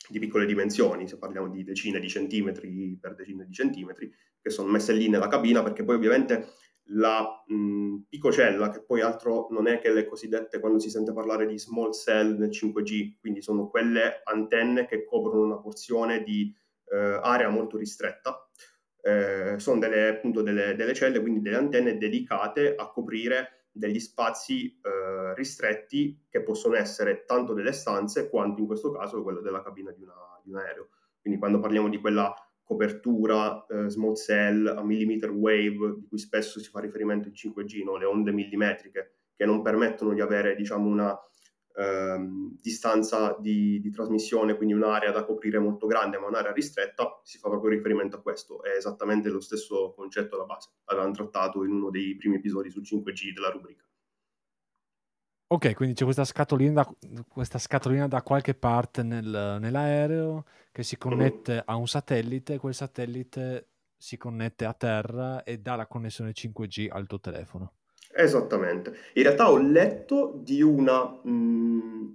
di 0.08 0.20
piccole 0.20 0.46
dimensioni, 0.46 1.08
se 1.08 1.18
parliamo 1.18 1.50
di 1.50 1.64
decine 1.64 2.00
di 2.00 2.08
centimetri 2.08 2.96
per 3.02 3.16
decine 3.16 3.44
di 3.46 3.54
centimetri, 3.54 4.14
che 4.40 4.50
sono 4.52 4.70
messe 4.70 4.94
lì 4.94 5.10
nella 5.10 5.28
cabina, 5.28 5.64
perché 5.64 5.84
poi 5.84 5.96
ovviamente 5.96 6.50
la 6.90 7.44
mh, 7.48 8.06
picocella, 8.10 8.70
che 8.70 8.84
poi 8.84 9.02
altro 9.02 9.48
non 9.50 9.68
è 9.68 9.80
che 9.80 9.92
le 9.92 10.06
cosiddette, 10.06 10.60
quando 10.60 10.80
si 10.80 10.90
sente 10.90 11.14
parlare 11.14 11.46
di 11.46 11.58
small 11.58 11.92
cell 11.92 12.38
nel 12.38 12.50
5G, 12.50 13.20
quindi 13.20 13.42
sono 13.42 13.70
quelle 13.70 14.22
antenne 14.24 14.86
che 14.86 15.04
coprono 15.04 15.42
una 15.42 15.58
porzione 15.60 16.24
di 16.24 16.54
eh, 16.92 17.20
area 17.22 17.50
molto 17.50 17.78
ristretta, 17.78 18.48
eh, 19.02 19.56
sono 19.58 19.80
delle, 19.80 20.08
appunto 20.08 20.42
delle, 20.42 20.76
delle, 20.76 20.94
celle, 20.94 21.22
quindi 21.22 21.42
delle 21.42 21.58
antenne 21.58 21.98
dedicate 21.98 22.76
a 22.76 22.90
coprire 22.90 23.68
degli 23.72 24.00
spazi 24.00 24.80
eh, 24.82 25.34
ristretti 25.36 26.26
che 26.30 26.42
possono 26.42 26.76
essere 26.76 27.26
tanto 27.26 27.54
delle 27.54 27.74
stanze 27.74 28.30
quanto 28.30 28.62
in 28.62 28.68
questo 28.68 28.92
caso 28.92 29.22
quello 29.22 29.42
della 29.42 29.62
cabina 29.62 29.92
di, 29.92 30.02
una, 30.02 30.14
di 30.44 30.52
un 30.52 30.58
aereo. 30.58 30.90
Quindi 31.20 31.40
quando 31.40 31.60
parliamo 31.60 31.90
di 31.90 32.00
quella 32.00 32.34
copertura 32.66 33.64
eh, 33.68 33.90
small 33.90 34.16
cell 34.16 34.66
a 34.68 34.84
millimeter 34.84 35.30
wave, 35.30 35.96
di 36.00 36.08
cui 36.08 36.18
spesso 36.18 36.60
si 36.60 36.70
fa 36.70 36.80
riferimento 36.80 37.28
in 37.28 37.34
5G, 37.36 37.84
no? 37.84 37.96
le 37.96 38.06
onde 38.06 38.32
millimetriche, 38.32 39.14
che 39.36 39.46
non 39.46 39.62
permettono 39.62 40.14
di 40.14 40.22
avere 40.22 40.56
diciamo, 40.56 40.88
una 40.88 41.16
ehm, 41.76 42.58
distanza 42.60 43.38
di, 43.40 43.80
di, 43.80 43.92
trasmissione, 43.92 44.56
quindi 44.56 44.74
un'area 44.74 45.12
da 45.12 45.26
coprire 45.26 45.60
molto 45.60 45.86
grande, 45.86 46.18
ma 46.18 46.28
un'area 46.28 46.54
ristretta, 46.54 47.22
si 47.24 47.38
fa 47.38 47.50
proprio 47.50 47.70
riferimento 47.70 48.16
a 48.16 48.22
questo. 48.22 48.64
È 48.64 48.76
esattamente 48.76 49.30
lo 49.30 49.42
stesso 49.42 49.94
concetto 49.96 50.36
alla 50.36 50.46
base. 50.46 50.72
L'avevamo 50.86 51.14
trattato 51.14 51.64
in 51.64 51.72
uno 51.72 51.92
dei 51.92 52.16
primi 52.16 52.38
episodi 52.38 52.72
sul 52.72 52.82
5G 52.82 53.32
della 53.32 53.50
rubrica. 53.50 53.86
Ok, 55.48 55.76
quindi 55.76 55.94
c'è 55.94 56.06
questa 56.06 56.24
scatolina 56.24 56.82
da, 56.82 57.24
questa 57.28 57.60
scatolina 57.60 58.08
da 58.08 58.24
qualche 58.24 58.56
parte 58.56 59.04
nel, 59.04 59.58
nell'aereo 59.60 60.46
che 60.72 60.82
si 60.82 60.98
connette 60.98 61.62
a 61.64 61.76
un 61.76 61.88
satellite, 61.88 62.58
quel 62.58 62.74
satellite 62.74 63.68
si 63.96 64.18
connette 64.18 64.66
a 64.66 64.74
terra 64.74 65.44
e 65.44 65.60
dà 65.60 65.76
la 65.76 65.86
connessione 65.86 66.32
5G 66.32 66.88
al 66.90 67.06
tuo 67.06 67.20
telefono. 67.20 67.74
Esattamente. 68.12 68.96
In 69.14 69.24
realtà 69.24 69.52
ho 69.52 69.58
letto 69.58 70.34
di 70.36 70.64
una, 70.64 71.04
mh, 71.04 71.30
mm, 71.30 72.08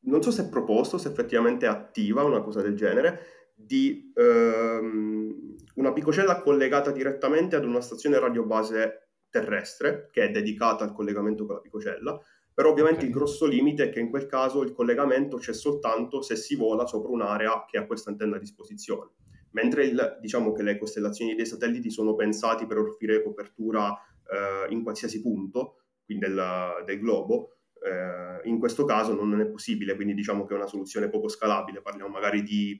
non 0.00 0.22
so 0.22 0.30
se 0.30 0.44
è 0.44 0.48
proposto, 0.48 0.96
se 0.96 1.08
effettivamente 1.08 1.66
è 1.66 1.68
attiva, 1.68 2.24
una 2.24 2.40
cosa 2.40 2.62
del 2.62 2.76
genere, 2.76 3.52
di 3.54 4.10
ehm, 4.14 5.54
una 5.74 5.92
picocella 5.92 6.40
collegata 6.40 6.90
direttamente 6.92 7.56
ad 7.56 7.64
una 7.64 7.82
stazione 7.82 8.18
radiobase 8.18 9.08
terrestre 9.28 10.08
che 10.10 10.24
è 10.24 10.30
dedicata 10.30 10.82
al 10.82 10.92
collegamento 10.92 11.44
con 11.44 11.56
la 11.56 11.60
picocella 11.60 12.20
però 12.60 12.72
ovviamente 12.72 13.06
il 13.06 13.10
grosso 13.10 13.46
limite 13.46 13.84
è 13.84 13.88
che 13.88 14.00
in 14.00 14.10
quel 14.10 14.26
caso 14.26 14.62
il 14.62 14.72
collegamento 14.72 15.38
c'è 15.38 15.54
soltanto 15.54 16.20
se 16.20 16.36
si 16.36 16.56
vola 16.56 16.84
sopra 16.84 17.10
un'area 17.10 17.64
che 17.66 17.78
ha 17.78 17.86
questa 17.86 18.10
antenna 18.10 18.36
a 18.36 18.38
disposizione. 18.38 19.12
Mentre 19.52 19.86
il, 19.86 20.18
diciamo 20.20 20.52
che 20.52 20.62
le 20.62 20.76
costellazioni 20.76 21.34
dei 21.34 21.46
satelliti 21.46 21.90
sono 21.90 22.14
pensati 22.14 22.66
per 22.66 22.76
offrire 22.76 23.22
copertura 23.22 23.96
eh, 24.30 24.70
in 24.74 24.82
qualsiasi 24.82 25.22
punto, 25.22 25.84
quindi 26.04 26.26
del, 26.26 26.82
del 26.84 26.98
globo, 26.98 27.60
eh, 27.82 28.46
in 28.46 28.58
questo 28.58 28.84
caso 28.84 29.14
non 29.14 29.40
è 29.40 29.46
possibile, 29.46 29.94
quindi 29.94 30.12
diciamo 30.12 30.44
che 30.44 30.52
è 30.52 30.58
una 30.58 30.66
soluzione 30.66 31.08
poco 31.08 31.28
scalabile, 31.28 31.80
parliamo 31.80 32.10
magari 32.10 32.42
di, 32.42 32.78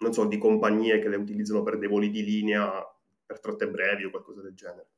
non 0.00 0.12
so, 0.12 0.24
di 0.24 0.38
compagnie 0.38 0.98
che 0.98 1.08
le 1.08 1.18
utilizzano 1.18 1.62
per 1.62 1.78
dei 1.78 1.88
voli 1.88 2.10
di 2.10 2.24
linea 2.24 2.84
per 3.24 3.38
tratte 3.38 3.70
brevi 3.70 4.06
o 4.06 4.10
qualcosa 4.10 4.42
del 4.42 4.54
genere. 4.54 4.88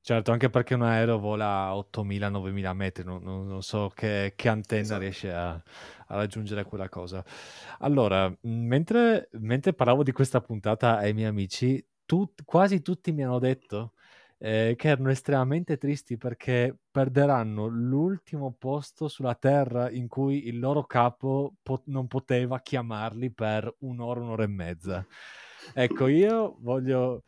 Certo, 0.00 0.32
anche 0.32 0.48
perché 0.48 0.74
un 0.74 0.82
aereo 0.82 1.18
vola 1.18 1.66
a 1.66 1.76
8.000-9.000 1.76 2.72
metri, 2.72 3.04
non, 3.04 3.22
non, 3.22 3.46
non 3.46 3.62
so 3.62 3.90
che, 3.94 4.32
che 4.36 4.48
antenna 4.48 4.82
esatto. 4.82 5.00
riesce 5.00 5.32
a, 5.32 5.50
a, 5.50 5.62
raggiungere 6.16 6.64
quella 6.64 6.88
cosa. 6.88 7.22
Allora, 7.80 8.34
mentre, 8.42 9.28
mentre, 9.32 9.74
parlavo 9.74 10.02
di 10.02 10.12
questa 10.12 10.40
puntata 10.40 10.96
ai 10.96 11.12
miei 11.12 11.28
amici, 11.28 11.84
tu, 12.06 12.32
quasi 12.44 12.80
tutti 12.80 13.12
mi 13.12 13.24
hanno 13.24 13.38
detto 13.38 13.92
eh, 14.38 14.74
che 14.78 14.88
erano 14.88 15.10
estremamente 15.10 15.76
tristi 15.76 16.16
perché 16.16 16.76
perderanno 16.90 17.66
l'ultimo 17.66 18.54
posto 18.56 19.08
sulla 19.08 19.34
Terra 19.34 19.90
in 19.90 20.06
cui 20.06 20.46
il 20.46 20.58
loro 20.58 20.84
capo 20.84 21.56
po- 21.62 21.82
non 21.86 22.06
poteva 22.06 22.60
chiamarli 22.60 23.32
per 23.32 23.74
un'ora, 23.80 24.20
un'ora 24.20 24.44
e 24.44 24.48
mezza. 24.48 25.06
Ecco, 25.74 26.06
io 26.06 26.56
voglio 26.60 27.24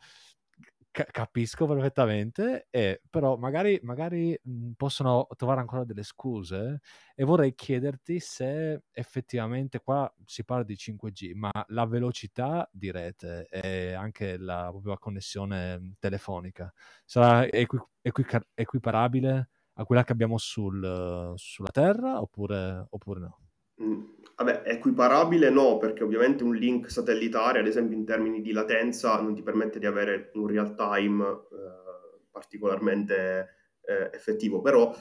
ca- 0.91 1.05
capisco 1.05 1.65
perfettamente, 1.65 2.67
e, 2.69 3.01
però 3.09 3.37
magari, 3.37 3.79
magari 3.83 4.37
mh, 4.41 4.71
possono 4.71 5.27
trovare 5.37 5.61
ancora 5.61 5.83
delle 5.83 6.03
scuse 6.03 6.81
e 7.15 7.23
vorrei 7.23 7.55
chiederti 7.55 8.19
se 8.19 8.83
effettivamente 8.91 9.79
qua 9.79 10.13
si 10.25 10.43
parla 10.43 10.63
di 10.63 10.75
5G, 10.75 11.31
ma 11.33 11.51
la 11.69 11.85
velocità 11.85 12.69
di 12.71 12.91
rete 12.91 13.47
e 13.49 13.93
anche 13.93 14.37
la, 14.37 14.67
proprio 14.69 14.91
la 14.91 14.99
connessione 14.99 15.95
telefonica 15.99 16.71
sarà 17.05 17.47
equi- 17.47 17.79
equi- 18.01 18.25
equiparabile 18.53 19.49
a 19.75 19.85
quella 19.85 20.03
che 20.03 20.11
abbiamo 20.11 20.37
sul, 20.37 21.33
sulla 21.37 21.71
Terra 21.71 22.19
oppure, 22.21 22.85
oppure 22.89 23.19
no? 23.19 23.37
Vabbè, 24.41 24.63
equiparabile 24.65 25.51
no, 25.51 25.77
perché 25.77 26.03
ovviamente 26.03 26.43
un 26.43 26.55
link 26.55 26.89
satellitare, 26.89 27.59
ad 27.59 27.67
esempio 27.67 27.95
in 27.95 28.05
termini 28.05 28.41
di 28.41 28.51
latenza, 28.51 29.21
non 29.21 29.35
ti 29.35 29.43
permette 29.43 29.77
di 29.77 29.85
avere 29.85 30.31
un 30.33 30.47
real 30.47 30.73
time 30.73 31.23
eh, 31.23 32.25
particolarmente 32.31 33.49
eh, 33.83 34.09
effettivo, 34.11 34.59
però 34.61 34.91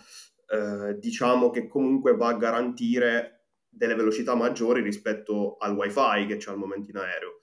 eh, 0.47 0.99
diciamo 0.99 1.49
che 1.49 1.69
comunque 1.69 2.15
va 2.17 2.29
a 2.29 2.37
garantire 2.37 3.47
delle 3.67 3.95
velocità 3.95 4.35
maggiori 4.35 4.83
rispetto 4.83 5.57
al 5.57 5.75
wifi 5.75 6.27
che 6.27 6.37
c'è 6.37 6.51
al 6.51 6.59
momento 6.59 6.91
in 6.91 6.99
aereo. 6.99 7.39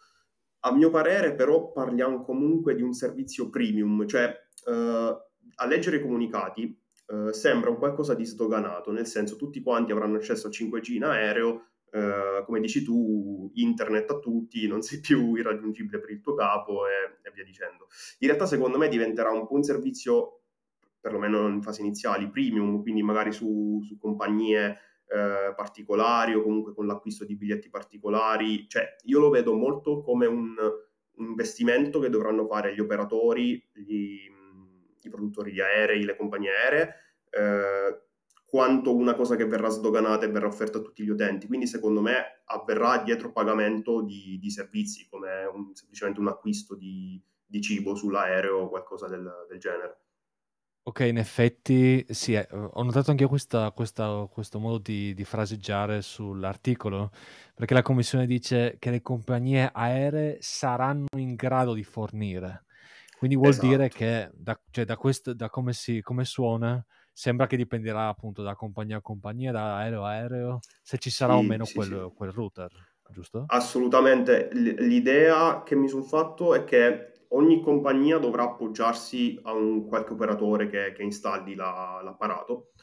A 0.66 0.74
mio 0.76 0.92
parere 0.92 1.34
però 1.34 1.72
parliamo 1.72 2.24
comunque 2.24 2.76
di 2.76 2.84
un 2.84 2.94
servizio 2.94 3.50
premium, 3.50 4.06
cioè 4.06 4.32
eh, 4.68 5.18
a 5.56 5.66
leggere 5.66 5.98
i 5.98 6.02
comunicati 6.02 6.80
eh, 7.08 7.34
sembra 7.34 7.72
un 7.72 7.78
qualcosa 7.78 8.14
di 8.14 8.24
sdoganato, 8.24 8.92
nel 8.92 9.08
senso 9.08 9.36
tutti 9.36 9.64
quanti 9.64 9.92
avranno 9.92 10.18
accesso 10.18 10.46
a 10.46 10.52
5G 10.52 10.94
in 10.94 11.04
aereo, 11.04 11.70
eh, 11.92 12.44
come 12.46 12.60
dici 12.60 12.84
tu, 12.84 13.50
internet 13.56 14.12
a 14.12 14.20
tutti, 14.20 14.68
non 14.68 14.82
sei 14.82 15.00
più 15.02 15.36
irraggiungibile 15.36 16.00
per 16.00 16.12
il 16.12 16.22
tuo 16.22 16.36
capo 16.36 16.88
e, 16.88 17.28
e 17.28 17.32
via 17.34 17.44
dicendo. 17.44 17.88
In 18.20 18.28
realtà 18.28 18.46
secondo 18.46 18.78
me 18.78 18.88
diventerà 18.88 19.32
un 19.32 19.48
po' 19.48 19.56
un 19.56 19.64
servizio, 19.64 20.42
perlomeno 21.00 21.48
in 21.48 21.62
fase 21.62 21.82
iniziali, 21.82 22.30
premium, 22.30 22.82
quindi 22.82 23.02
magari 23.04 23.32
su, 23.32 23.82
su 23.86 23.98
compagnie 23.98 24.80
eh, 25.08 25.54
particolari 25.56 26.34
o 26.34 26.42
comunque 26.42 26.74
con 26.74 26.86
l'acquisto 26.86 27.26
di 27.26 27.36
biglietti 27.36 27.70
particolari. 27.70 28.68
Cioè, 28.68 28.96
io 29.06 29.20
lo 29.20 29.30
vedo 29.30 29.54
molto 29.54 30.02
come 30.02 30.26
un, 30.26 30.56
investimento 31.20 32.00
che 32.00 32.10
dovranno 32.10 32.46
fare 32.46 32.74
gli 32.74 32.80
operatori, 32.80 33.54
gli, 33.74 34.30
i 35.02 35.10
produttori 35.10 35.52
di 35.52 35.62
aerei, 35.62 36.04
le 36.04 36.16
compagnie 36.16 36.52
aeree, 36.52 36.94
eh, 37.30 38.07
quanto 38.50 38.96
una 38.96 39.14
cosa 39.14 39.36
che 39.36 39.46
verrà 39.46 39.68
sdoganata 39.68 40.26
e 40.26 40.30
verrà 40.30 40.48
offerta 40.48 40.78
a 40.78 40.82
tutti 40.82 41.04
gli 41.04 41.10
utenti. 41.10 41.48
Quindi 41.48 41.68
secondo 41.68 42.00
me 42.00 42.44
avverrà 42.46 43.04
dietro 43.04 43.34
pagamento 43.34 44.02
di, 44.02 44.40
di 44.40 44.50
servizi, 44.50 45.06
come 45.10 45.44
un, 45.54 45.76
semplicemente 45.76 46.22
un 46.22 46.30
acquisto 46.30 46.74
di, 46.74 47.22
di, 47.46 47.62
cibo 47.62 47.94
sull'aereo 47.94 48.60
o 48.60 48.70
qualcosa 48.70 49.10
del, 49.10 49.30
del 49.50 49.60
genere. 49.60 50.00
Ok, 50.84 51.02
in 51.02 51.18
effetti 51.18 52.06
sì, 52.08 52.36
eh, 52.36 52.48
ho 52.50 52.82
notato 52.84 53.12
anche 53.12 53.24
io 53.24 53.30
questa, 53.30 53.70
questa, 53.74 54.26
questo 54.32 54.60
modo 54.60 54.78
di, 54.78 55.14
di 55.14 55.26
fraseggiare 55.26 56.02
sull'articolo, 56.02 57.12
perché 57.54 57.74
la 57.74 57.82
Commissione 57.82 58.26
dice 58.26 58.78
che 58.80 58.92
le 58.92 59.02
compagnie 59.02 59.70
aeree 59.74 60.38
saranno 60.40 61.08
in 61.18 61.36
grado 61.36 61.74
di 61.74 61.84
fornire. 61.84 62.64
Quindi 63.18 63.36
vuol 63.36 63.50
esatto. 63.50 63.68
dire 63.68 63.90
che 63.90 64.30
da, 64.34 64.58
cioè, 64.72 64.86
da, 64.86 64.96
questo, 64.96 65.34
da 65.34 65.50
come, 65.50 65.74
si, 65.74 66.02
come 66.02 66.24
suona 66.24 66.82
sembra 67.18 67.48
che 67.48 67.58
dipenderà 67.58 68.10
appunto 68.10 68.44
da 68.44 68.54
compagnia 68.54 68.98
a 68.98 69.02
compagnia, 69.02 69.52
da 69.52 69.78
aereo 69.78 70.04
a 70.04 70.10
aereo, 70.10 70.60
se 70.84 71.00
ci 71.00 71.10
sarà 71.10 71.34
sì, 71.34 71.40
o 71.40 71.42
meno 71.42 71.66
sì, 71.66 71.74
quel, 71.74 71.88
sì. 71.88 72.16
quel, 72.16 72.32
router, 72.32 72.70
giusto? 73.10 73.46
Assolutamente. 73.48 74.50
L'idea 74.52 75.64
che 75.64 75.76
mi 75.76 75.88
sono 75.88 76.04
fatto 76.04 76.54
è 76.54 76.64
che 76.64 77.24
ogni 77.30 77.60
compagnia 77.64 78.20
dovrà 78.20 78.44
appoggiarsi 78.44 79.40
a 79.42 79.52
un 79.52 79.88
qualche 79.88 80.14
operatore 80.14 80.70
che, 80.70 80.94
che 80.96 81.02
installi 81.02 81.56
la, 81.56 82.02
l'apparato 82.04 82.74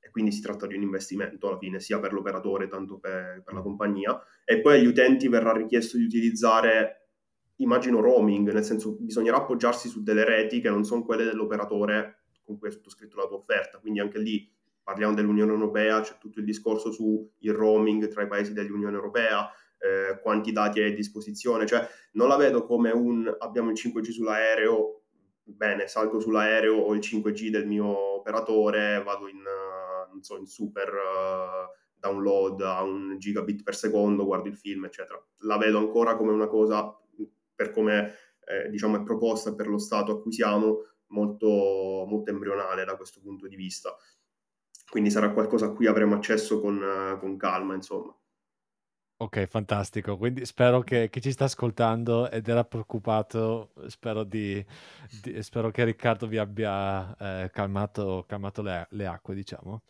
e 0.00 0.10
quindi 0.10 0.32
si 0.32 0.40
tratta 0.40 0.66
di 0.66 0.74
un 0.74 0.82
investimento 0.82 1.46
alla 1.46 1.58
fine 1.58 1.78
sia 1.78 2.00
per 2.00 2.12
l'operatore 2.12 2.66
tanto 2.66 2.98
per, 2.98 3.42
per 3.44 3.54
la 3.54 3.60
mm. 3.60 3.62
compagnia 3.62 4.20
e 4.44 4.60
poi 4.60 4.80
agli 4.80 4.86
utenti 4.86 5.28
verrà 5.28 5.52
richiesto 5.52 5.98
di 5.98 6.02
utilizzare 6.02 7.10
immagino 7.58 8.00
roaming, 8.00 8.50
nel 8.50 8.64
senso 8.64 8.96
bisognerà 8.98 9.36
appoggiarsi 9.36 9.88
su 9.88 10.02
delle 10.02 10.24
reti 10.24 10.60
che 10.60 10.68
non 10.68 10.82
sono 10.82 11.04
quelle 11.04 11.22
dell'operatore 11.22 12.23
con 12.44 12.58
cui 12.58 12.68
hai 12.68 12.74
sottoscritto 12.74 13.16
la 13.16 13.26
tua 13.26 13.36
offerta, 13.36 13.78
quindi 13.78 14.00
anche 14.00 14.18
lì 14.18 14.50
parliamo 14.82 15.14
dell'Unione 15.14 15.52
Europea, 15.52 16.00
c'è 16.00 16.18
tutto 16.18 16.40
il 16.40 16.44
discorso 16.44 16.92
sul 16.92 17.26
roaming 17.40 18.08
tra 18.08 18.22
i 18.22 18.28
paesi 18.28 18.52
dell'Unione 18.52 18.94
Europea, 18.94 19.50
eh, 19.78 20.20
quanti 20.20 20.52
dati 20.52 20.80
hai 20.80 20.92
a 20.92 20.94
disposizione, 20.94 21.66
cioè 21.66 21.86
non 22.12 22.28
la 22.28 22.36
vedo 22.36 22.64
come 22.64 22.90
un 22.90 23.34
abbiamo 23.38 23.70
il 23.70 23.76
5G 23.82 24.10
sull'aereo, 24.10 25.02
bene, 25.44 25.86
salgo 25.86 26.20
sull'aereo, 26.20 26.74
ho 26.74 26.94
il 26.94 27.00
5G 27.00 27.48
del 27.48 27.66
mio 27.66 27.86
operatore, 27.86 29.02
vado 29.02 29.28
in, 29.28 29.42
non 29.42 30.22
so, 30.22 30.36
in 30.36 30.46
super 30.46 30.88
uh, 30.88 31.82
download 31.98 32.60
a 32.60 32.82
un 32.82 33.18
gigabit 33.18 33.62
per 33.62 33.74
secondo, 33.74 34.24
guardo 34.24 34.48
il 34.48 34.56
film, 34.56 34.84
eccetera. 34.84 35.22
La 35.40 35.58
vedo 35.58 35.78
ancora 35.78 36.16
come 36.16 36.32
una 36.32 36.46
cosa 36.46 36.98
per 37.54 37.70
come 37.70 38.14
eh, 38.46 38.68
diciamo, 38.68 38.96
è 38.96 39.02
proposta 39.02 39.54
per 39.54 39.68
lo 39.68 39.78
stato 39.78 40.12
a 40.12 40.20
cui 40.20 40.32
siamo, 40.32 40.93
molto, 41.14 42.04
molto 42.06 42.30
embrionale 42.30 42.84
da 42.84 42.96
questo 42.96 43.20
punto 43.20 43.46
di 43.46 43.56
vista. 43.56 43.96
Quindi 44.90 45.10
sarà 45.10 45.30
qualcosa 45.30 45.66
a 45.66 45.72
cui 45.72 45.86
avremo 45.86 46.14
accesso 46.14 46.60
con, 46.60 47.16
con 47.20 47.36
calma, 47.36 47.74
insomma. 47.74 48.14
Ok, 49.16 49.46
fantastico. 49.46 50.16
Quindi 50.16 50.44
spero 50.44 50.82
che 50.82 51.08
chi 51.08 51.20
ci 51.20 51.30
sta 51.30 51.44
ascoltando 51.44 52.28
ed 52.30 52.48
era 52.48 52.64
preoccupato, 52.64 53.72
spero, 53.86 54.24
di, 54.24 54.64
di, 55.22 55.40
spero 55.42 55.70
che 55.70 55.84
Riccardo 55.84 56.26
vi 56.26 56.36
abbia 56.36 57.16
eh, 57.16 57.50
calmato, 57.50 58.24
calmato 58.26 58.60
le, 58.60 58.86
le, 58.90 59.06
acque, 59.06 59.34
diciamo. 59.34 59.82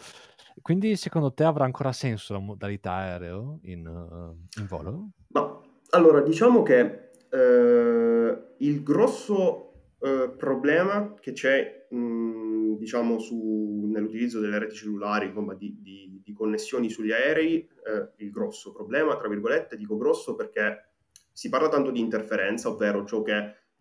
Quindi 0.61 0.95
secondo 0.97 1.33
te 1.33 1.43
avrà 1.43 1.65
ancora 1.65 1.91
senso 1.93 2.35
la 2.35 2.39
modalità 2.39 2.93
aereo 2.93 3.59
in, 3.63 3.87
uh, 3.87 4.61
in 4.61 4.67
volo? 4.67 5.09
Ma 5.29 5.61
allora, 5.91 6.21
diciamo 6.21 6.63
che 6.63 7.11
eh, 7.31 8.55
il 8.59 8.83
grosso 8.83 9.74
eh, 10.05 10.29
problema 10.37 11.15
che 11.19 11.33
c'è, 11.33 11.87
mh, 11.89 12.77
diciamo, 12.77 13.19
su, 13.19 13.89
nell'utilizzo 13.91 14.39
delle 14.39 14.59
reti 14.59 14.75
cellulari, 14.75 15.29
insomma, 15.29 15.55
di, 15.55 15.79
di, 15.81 16.21
di 16.23 16.33
connessioni 16.35 16.91
sugli 16.91 17.11
aerei, 17.11 17.67
eh, 17.87 18.11
il 18.17 18.31
grosso 18.31 18.73
problema, 18.73 19.17
tra 19.17 19.29
virgolette, 19.29 19.79
dico 19.79 19.97
grosso 19.97 20.35
perché 20.35 20.91
si 21.33 21.49
parla 21.49 21.71
tanto 21.71 21.91
di 21.91 22.01
interferenza, 22.01 22.69
ovvero 22.69 23.07
ciò 23.07 23.23
che 23.23 23.37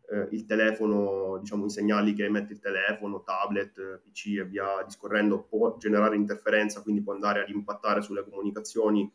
eh, 0.10 0.27
il 0.32 0.46
telefono, 0.46 1.39
diciamo, 1.39 1.65
i 1.65 1.70
segnali 1.70 2.13
che 2.13 2.24
emette 2.24 2.53
il 2.53 2.60
telefono, 2.60 3.24
tablet, 3.24 4.01
PC 4.06 4.38
e 4.38 4.46
via 4.46 4.82
discorrendo, 4.86 5.44
può 5.44 5.75
generare 5.77 6.15
interferenza, 6.15 6.82
quindi 6.82 7.01
può 7.03 7.12
andare 7.12 7.42
ad 7.42 7.50
impattare 7.50 8.01
sulle 8.01 8.24
comunicazioni 8.24 9.12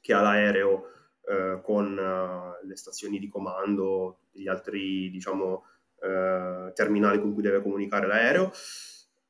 che 0.00 0.14
ha 0.14 0.22
l'aereo 0.22 0.88
eh, 1.26 1.60
con 1.62 1.96
uh, 1.96 2.66
le 2.66 2.76
stazioni 2.76 3.18
di 3.18 3.28
comando, 3.28 4.20
gli 4.30 4.48
altri 4.48 5.10
diciamo, 5.10 5.64
uh, 6.04 6.72
terminali 6.72 7.20
con 7.20 7.32
cui 7.32 7.42
deve 7.42 7.62
comunicare 7.62 8.06
l'aereo. 8.06 8.50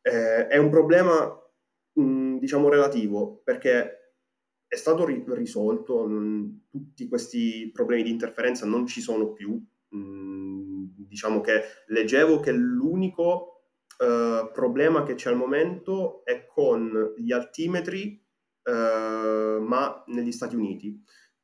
Eh, 0.03 0.49
è 0.49 0.57
un 0.59 0.71
problema 0.71 1.35
mh, 1.95 2.37
diciamo 2.39 2.69
relativo 2.69 3.41
perché 3.43 3.99
è 4.67 4.77
stato 4.77 5.05
ri- 5.05 5.25
risolto, 5.29 6.07
mh, 6.07 6.67
tutti 6.71 7.09
questi 7.09 7.71
problemi 7.73 8.03
di 8.03 8.11
interferenza 8.11 8.67
non 8.67 8.87
ci 8.87 9.01
sono 9.01 9.33
più. 9.33 9.61
Mh, 9.89 11.07
diciamo 11.09 11.41
che 11.41 11.63
leggevo 11.87 12.41
che 12.41 12.53
l'unico 12.53 13.51
Uh, 13.97 14.51
problema 14.51 15.05
che 15.05 15.15
c'è 15.15 15.31
al 15.31 15.37
momento 15.37 16.25
è 16.25 16.47
con 16.47 17.15
gli 17.17 17.31
altimetri, 17.31 18.21
uh, 18.65 19.63
ma 19.63 20.03
negli 20.09 20.33
Stati 20.33 20.57
Uniti. 20.57 21.01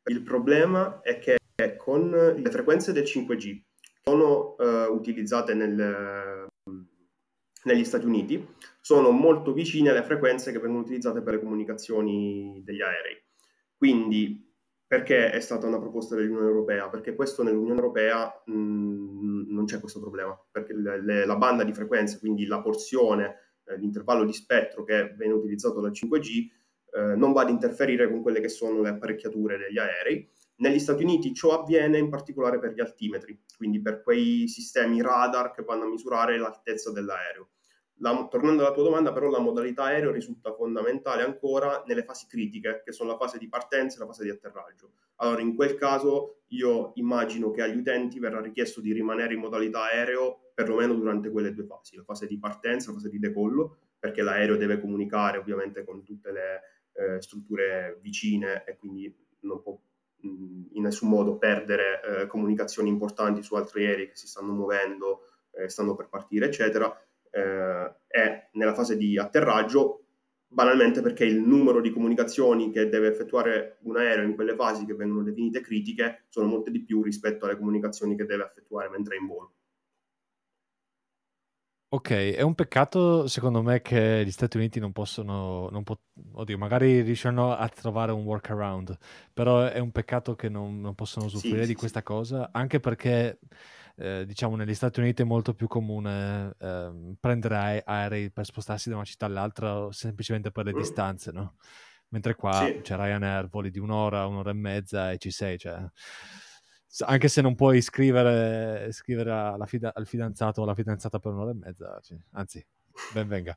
Il 0.07 0.25
problema 0.25 1.01
è 1.01 1.21
che 1.21 1.37
con 1.77 2.11
le 2.11 2.51
frequenze 2.51 2.93
del 2.93 3.05
5G 3.05 3.63
sono 4.11 4.57
uh, 4.59 4.93
utilizzate 4.93 5.55
nel, 5.55 6.49
negli 7.65 7.85
Stati 7.85 8.07
Uniti 8.07 8.45
sono 8.81 9.11
molto 9.11 9.53
vicine 9.53 9.91
alle 9.91 10.03
frequenze 10.03 10.51
che 10.51 10.59
vengono 10.59 10.83
utilizzate 10.83 11.23
per 11.23 11.35
le 11.35 11.41
comunicazioni 11.41 12.61
degli 12.65 12.83
aerei. 12.83 13.17
Quindi 13.77 14.49
perché 14.87 15.31
è 15.31 15.39
stata 15.39 15.69
una 15.69 15.79
proposta 15.79 16.17
dell'Unione 16.17 16.49
Europea? 16.49 16.89
Perché 16.89 17.15
questo 17.15 17.45
nell'Unione 17.45 17.79
Europea 17.79 18.43
mh, 18.47 19.53
non 19.53 19.65
c'è 19.67 19.79
questo 19.79 20.01
problema, 20.01 20.37
perché 20.51 20.75
le, 20.75 21.01
le, 21.01 21.25
la 21.25 21.37
banda 21.37 21.63
di 21.63 21.73
frequenze, 21.73 22.19
quindi 22.19 22.47
la 22.47 22.61
porzione, 22.61 23.59
eh, 23.67 23.77
l'intervallo 23.77 24.25
di 24.25 24.33
spettro 24.33 24.83
che 24.83 25.15
viene 25.17 25.35
utilizzato 25.35 25.81
dal 25.81 25.93
5G, 25.93 26.49
eh, 26.93 27.15
non 27.15 27.33
va 27.33 27.43
ad 27.43 27.51
interferire 27.51 28.09
con 28.09 28.21
quelle 28.21 28.41
che 28.41 28.49
sono 28.49 28.83
le 28.83 28.89
apparecchiature 28.89 29.59
degli 29.59 29.79
aerei, 29.79 30.29
Negli 30.61 30.79
Stati 30.79 31.05
Uniti 31.05 31.33
ciò 31.33 31.59
avviene 31.59 31.97
in 31.97 32.11
particolare 32.11 32.59
per 32.59 32.73
gli 32.73 32.81
altimetri, 32.81 33.45
quindi 33.57 33.81
per 33.81 34.03
quei 34.03 34.47
sistemi 34.47 35.01
radar 35.01 35.53
che 35.53 35.63
vanno 35.63 35.85
a 35.85 35.89
misurare 35.89 36.37
l'altezza 36.37 36.93
dell'aereo. 36.93 37.49
La, 38.03 38.27
tornando 38.31 38.63
alla 38.63 38.75
tua 38.75 38.83
domanda, 38.83 39.13
però, 39.13 39.31
la 39.31 39.41
modalità 39.41 39.85
aereo 39.85 40.11
risulta 40.11 40.53
fondamentale 40.53 41.23
ancora 41.23 41.83
nelle 41.87 42.05
fasi 42.05 42.27
critiche, 42.27 42.83
che 42.85 42.93
sono 42.93 43.11
la 43.11 43.17
fase 43.17 43.39
di 43.39 43.49
partenza 43.49 43.97
e 43.97 44.01
la 44.01 44.07
fase 44.07 44.25
di 44.25 44.31
atterraggio. 44.31 44.93
Allora, 45.17 45.41
in 45.41 45.55
quel 45.55 45.77
caso, 45.77 46.43
io 46.49 46.93
immagino 46.97 47.51
che 47.51 47.63
agli 47.63 47.79
utenti 47.79 48.19
verrà 48.19 48.41
richiesto 48.43 48.83
di 48.83 48.93
rimanere 48.93 49.33
in 49.33 49.41
modalità 49.41 49.85
aereo 49.85 50.51
perlomeno 50.53 50.95
durante 50.95 51.31
quelle 51.31 51.55
due 51.55 51.65
fasi, 51.65 51.97
la 51.97 52.05
fase 52.05 52.27
di 52.27 52.39
partenza, 52.39 52.91
la 52.91 52.97
fase 52.97 53.09
di 53.09 53.19
decollo, 53.19 53.79
perché 53.99 54.21
l'aereo 54.21 54.57
deve 54.57 54.79
comunicare 54.79 55.39
ovviamente 55.39 55.85
con 55.85 56.03
tutte 56.05 56.33
le 56.33 56.61
eh, 56.93 57.23
strutture 57.23 57.99
vicine 58.03 58.65
e 58.67 58.77
quindi 58.77 59.15
non 59.41 59.63
può 59.63 59.79
in 60.23 60.83
nessun 60.83 61.09
modo 61.09 61.37
perdere 61.37 62.01
eh, 62.03 62.27
comunicazioni 62.27 62.89
importanti 62.89 63.43
su 63.43 63.55
altri 63.55 63.87
aerei 63.87 64.09
che 64.09 64.17
si 64.17 64.27
stanno 64.27 64.53
muovendo, 64.53 65.23
eh, 65.53 65.69
stanno 65.69 65.95
per 65.95 66.09
partire, 66.09 66.47
eccetera 66.47 66.95
eh, 67.31 67.95
è 68.07 68.49
nella 68.53 68.75
fase 68.75 68.97
di 68.97 69.19
atterraggio, 69.19 70.05
banalmente 70.47 71.01
perché 71.01 71.25
il 71.25 71.41
numero 71.41 71.81
di 71.81 71.91
comunicazioni 71.91 72.73
che 72.73 72.89
deve 72.89 73.09
effettuare 73.09 73.79
un 73.83 73.97
aereo 73.97 74.25
in 74.25 74.35
quelle 74.35 74.55
fasi 74.55 74.85
che 74.85 74.95
vengono 74.95 75.23
definite 75.23 75.61
critiche 75.61 76.25
sono 76.29 76.49
molte 76.49 76.71
di 76.71 76.83
più 76.83 77.03
rispetto 77.03 77.45
alle 77.45 77.57
comunicazioni 77.57 78.17
che 78.17 78.27
deve 78.27 78.45
effettuare 78.45 78.89
mentre 78.89 79.17
è 79.17 79.21
in 79.21 79.27
volo. 79.27 79.55
Ok, 81.93 82.11
è 82.13 82.41
un 82.43 82.55
peccato 82.55 83.27
secondo 83.27 83.63
me 83.63 83.83
che 83.83 84.23
gli 84.25 84.31
Stati 84.31 84.57
Uniti 84.57 84.79
non 84.79 84.93
possono, 84.93 85.69
non 85.71 85.83
po- 85.83 86.03
oddio, 86.35 86.57
magari 86.57 87.01
riusciranno 87.01 87.53
a 87.53 87.69
trovare 87.69 88.13
un 88.13 88.23
workaround, 88.23 88.97
però 89.33 89.65
è 89.65 89.81
un 89.81 89.91
peccato 89.91 90.37
che 90.37 90.49
non, 90.49 90.81
non 90.81 90.95
possono 90.95 91.25
usufruire 91.27 91.67
Sì, 91.67 91.67
di 91.67 91.75
sì, 91.75 91.75
questa 91.75 92.05
sì. 92.05 92.05
cosa, 92.05 92.51
anche 92.53 92.79
perché 92.79 93.41
eh, 93.97 94.25
diciamo 94.25 94.55
negli 94.55 94.73
Stati 94.75 95.01
Uniti 95.01 95.23
è 95.23 95.25
molto 95.25 95.53
più 95.55 95.67
comune 95.67 96.55
ehm, 96.61 97.17
prendere 97.19 97.57
ae- 97.57 97.83
aerei 97.85 98.31
per 98.31 98.45
spostarsi 98.45 98.89
da 98.89 98.95
una 98.95 99.05
città 99.05 99.27
all'altra 99.27 99.91
semplicemente 99.91 100.53
per 100.53 100.67
le 100.67 100.75
Mm. 100.75 100.75
distanze, 100.75 101.33
no? 101.33 101.57
Mentre 102.11 102.37
qua 102.37 102.73
c'è 102.81 102.95
Ryanair, 102.95 103.49
voli 103.49 103.71
di 103.71 103.81
un'ora, 103.81 104.27
un'ora 104.27 104.51
e 104.51 104.55
mezza 104.55 105.11
e 105.11 105.19
ci 105.19 105.33
sei, 105.33 105.59
cioè 105.59 105.85
anche 107.05 107.29
se 107.29 107.41
non 107.41 107.55
puoi 107.55 107.81
scrivere, 107.81 108.91
scrivere 108.93 109.57
fida- 109.67 109.93
al 109.95 110.07
fidanzato 110.07 110.61
o 110.61 110.65
alla 110.65 110.75
fidanzata 110.75 111.19
per 111.19 111.33
un'ora 111.33 111.51
e 111.51 111.55
mezza, 111.55 111.99
cioè, 112.03 112.19
anzi, 112.33 112.65
ben 113.13 113.29
venga. 113.29 113.57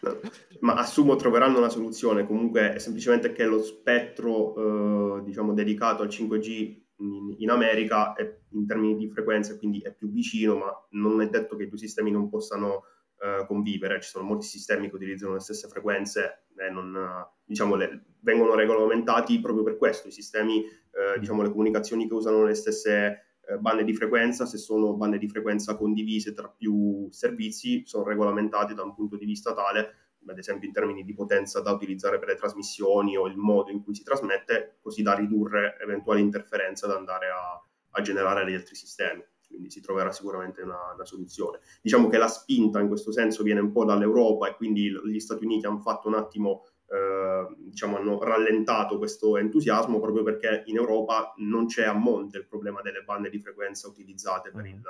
No, 0.00 0.20
ma 0.60 0.74
assumo 0.74 1.16
troveranno 1.16 1.58
una 1.58 1.68
soluzione, 1.68 2.26
comunque 2.26 2.74
è 2.74 2.78
semplicemente 2.78 3.32
che 3.32 3.44
lo 3.44 3.62
spettro 3.62 5.18
eh, 5.18 5.22
diciamo 5.24 5.52
dedicato 5.54 6.02
al 6.02 6.08
5G 6.08 6.80
in, 6.96 7.34
in 7.38 7.50
America 7.50 8.14
è 8.14 8.38
in 8.50 8.66
termini 8.66 8.96
di 8.96 9.08
frequenze, 9.08 9.58
quindi 9.58 9.80
è 9.80 9.92
più 9.92 10.10
vicino, 10.10 10.56
ma 10.56 10.86
non 10.90 11.20
è 11.20 11.28
detto 11.28 11.56
che 11.56 11.64
i 11.64 11.68
due 11.68 11.78
sistemi 11.78 12.10
non 12.10 12.28
possano 12.28 12.84
eh, 13.22 13.46
convivere, 13.46 14.00
ci 14.00 14.08
sono 14.08 14.24
molti 14.24 14.46
sistemi 14.46 14.88
che 14.88 14.96
utilizzano 14.96 15.34
le 15.34 15.40
stesse 15.40 15.68
frequenze 15.68 16.46
e 16.56 16.70
non, 16.70 16.94
eh, 16.96 17.32
diciamo, 17.44 17.76
le- 17.76 18.02
vengono 18.20 18.54
regolamentati 18.54 19.40
proprio 19.40 19.62
per 19.62 19.76
questo, 19.76 20.08
i 20.08 20.12
sistemi, 20.12 20.64
eh, 20.64 21.18
diciamo, 21.20 21.42
le 21.42 21.50
comunicazioni 21.50 22.08
che 22.08 22.14
usano 22.14 22.44
le 22.44 22.54
stesse 22.54 23.38
eh, 23.46 23.58
bande 23.58 23.84
di 23.84 23.94
frequenza, 23.94 24.44
se 24.44 24.58
sono 24.58 24.94
bande 24.94 25.18
di 25.18 25.28
frequenza 25.28 25.76
condivise 25.76 26.32
tra 26.32 26.48
più 26.48 27.06
servizi, 27.10 27.82
sono 27.86 28.04
regolamentate 28.04 28.74
da 28.74 28.82
un 28.82 28.94
punto 28.94 29.16
di 29.16 29.24
vista 29.24 29.54
tale, 29.54 29.94
ad 30.26 30.38
esempio 30.38 30.66
in 30.66 30.74
termini 30.74 31.04
di 31.04 31.14
potenza 31.14 31.60
da 31.60 31.70
utilizzare 31.70 32.18
per 32.18 32.28
le 32.28 32.36
trasmissioni 32.36 33.16
o 33.16 33.26
il 33.26 33.36
modo 33.36 33.70
in 33.70 33.82
cui 33.82 33.94
si 33.94 34.02
trasmette, 34.02 34.78
così 34.80 35.02
da 35.02 35.14
ridurre 35.14 35.78
eventuali 35.80 36.20
interferenze 36.20 36.86
ad 36.86 36.92
andare 36.92 37.28
a, 37.28 37.64
a 37.90 38.00
generare 38.00 38.44
degli 38.44 38.54
altri 38.54 38.74
sistemi. 38.74 39.24
Quindi 39.52 39.70
si 39.70 39.80
troverà 39.80 40.10
sicuramente 40.10 40.62
una, 40.62 40.92
una 40.94 41.04
soluzione. 41.04 41.60
Diciamo 41.80 42.08
che 42.08 42.18
la 42.18 42.28
spinta 42.28 42.80
in 42.80 42.88
questo 42.88 43.12
senso 43.12 43.42
viene 43.42 43.60
un 43.60 43.70
po' 43.70 43.84
dall'Europa 43.84 44.48
e 44.48 44.56
quindi 44.56 44.90
gli 45.04 45.20
Stati 45.20 45.44
Uniti 45.44 45.66
hanno 45.66 45.78
fatto 45.78 46.08
un 46.08 46.14
attimo 46.14 46.64
eh, 46.92 47.54
diciamo, 47.56 47.96
hanno 47.96 48.22
rallentato 48.22 48.98
questo 48.98 49.38
entusiasmo 49.38 49.98
proprio 49.98 50.22
perché 50.22 50.64
in 50.66 50.76
Europa 50.76 51.32
non 51.38 51.66
c'è 51.66 51.84
a 51.84 51.94
monte 51.94 52.36
il 52.36 52.46
problema 52.46 52.82
delle 52.82 53.02
bande 53.02 53.30
di 53.30 53.40
frequenza 53.40 53.88
utilizzate 53.88 54.50
per, 54.50 54.66
il, 54.66 54.82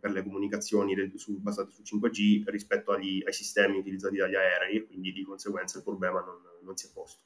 per 0.00 0.10
le 0.10 0.22
comunicazioni 0.22 1.12
su, 1.16 1.38
basate 1.38 1.70
su 1.70 1.82
5G 1.98 2.44
rispetto 2.46 2.92
agli, 2.92 3.22
ai 3.26 3.32
sistemi 3.34 3.76
utilizzati 3.76 4.16
dagli 4.16 4.34
aerei 4.34 4.76
e 4.76 4.86
quindi 4.86 5.12
di 5.12 5.22
conseguenza 5.22 5.76
il 5.76 5.84
problema 5.84 6.20
non, 6.20 6.40
non 6.62 6.76
si 6.76 6.86
è 6.86 6.90
posto. 6.94 7.24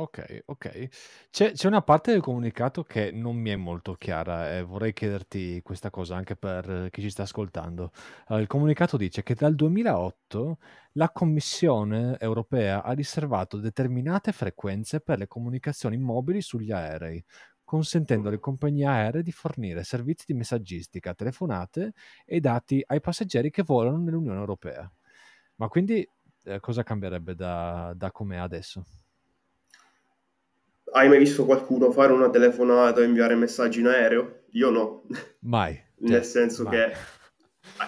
Ok, 0.00 0.42
ok. 0.46 0.88
C'è, 1.28 1.52
c'è 1.54 1.66
una 1.66 1.82
parte 1.82 2.12
del 2.12 2.20
comunicato 2.20 2.84
che 2.84 3.10
non 3.10 3.34
mi 3.34 3.50
è 3.50 3.56
molto 3.56 3.94
chiara 3.94 4.56
e 4.56 4.62
vorrei 4.62 4.92
chiederti 4.92 5.60
questa 5.60 5.90
cosa 5.90 6.14
anche 6.14 6.36
per 6.36 6.86
chi 6.90 7.02
ci 7.02 7.10
sta 7.10 7.24
ascoltando. 7.24 7.90
Allora, 8.26 8.40
il 8.42 8.48
comunicato 8.48 8.96
dice 8.96 9.24
che 9.24 9.34
dal 9.34 9.56
2008 9.56 10.58
la 10.92 11.10
Commissione 11.10 12.16
europea 12.20 12.84
ha 12.84 12.92
riservato 12.92 13.56
determinate 13.58 14.30
frequenze 14.30 15.00
per 15.00 15.18
le 15.18 15.26
comunicazioni 15.26 15.96
mobili 15.96 16.42
sugli 16.42 16.70
aerei, 16.70 17.20
consentendo 17.64 18.28
alle 18.28 18.38
compagnie 18.38 18.86
aeree 18.86 19.22
di 19.24 19.32
fornire 19.32 19.82
servizi 19.82 20.26
di 20.28 20.34
messaggistica, 20.34 21.12
telefonate 21.12 21.92
e 22.24 22.38
dati 22.38 22.80
ai 22.86 23.00
passeggeri 23.00 23.50
che 23.50 23.64
volano 23.64 23.98
nell'Unione 23.98 24.38
Europea. 24.38 24.88
Ma 25.56 25.66
quindi 25.66 26.08
eh, 26.44 26.60
cosa 26.60 26.84
cambierebbe 26.84 27.34
da, 27.34 27.92
da 27.96 28.12
come 28.12 28.36
è 28.36 28.38
adesso? 28.38 28.84
Hai 30.92 31.08
mai 31.08 31.18
visto 31.18 31.44
qualcuno 31.44 31.90
fare 31.90 32.12
una 32.12 32.30
telefonata 32.30 33.00
o 33.00 33.04
inviare 33.04 33.34
messaggi 33.34 33.80
in 33.80 33.86
aereo? 33.86 34.44
Io 34.52 34.70
no. 34.70 35.02
Mai, 35.40 35.78
Nel 35.98 36.12
cioè, 36.12 36.22
senso 36.22 36.64
mai. 36.64 36.72
che, 36.76 36.92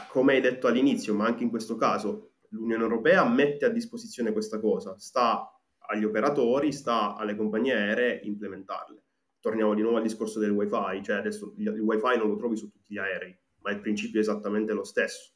come 0.08 0.34
hai 0.34 0.40
detto 0.40 0.66
all'inizio, 0.66 1.14
ma 1.14 1.26
anche 1.26 1.42
in 1.42 1.50
questo 1.50 1.76
caso, 1.76 2.32
l'Unione 2.50 2.82
Europea 2.82 3.24
mette 3.28 3.64
a 3.64 3.68
disposizione 3.70 4.32
questa 4.32 4.60
cosa, 4.60 4.98
sta 4.98 5.48
agli 5.88 6.04
operatori, 6.04 6.72
sta 6.72 7.14
alle 7.16 7.36
compagnie 7.36 7.74
aeree 7.74 8.20
implementarle. 8.24 9.02
Torniamo 9.40 9.74
di 9.74 9.80
nuovo 9.82 9.96
al 9.96 10.02
discorso 10.02 10.38
del 10.38 10.50
wifi, 10.50 11.02
cioè 11.02 11.16
adesso 11.16 11.54
il 11.56 11.68
wifi 11.80 12.18
non 12.18 12.28
lo 12.28 12.36
trovi 12.36 12.56
su 12.56 12.68
tutti 12.70 12.92
gli 12.94 12.98
aerei, 12.98 13.36
ma 13.62 13.70
il 13.70 13.80
principio 13.80 14.18
è 14.18 14.22
esattamente 14.22 14.72
lo 14.72 14.84
stesso. 14.84 15.32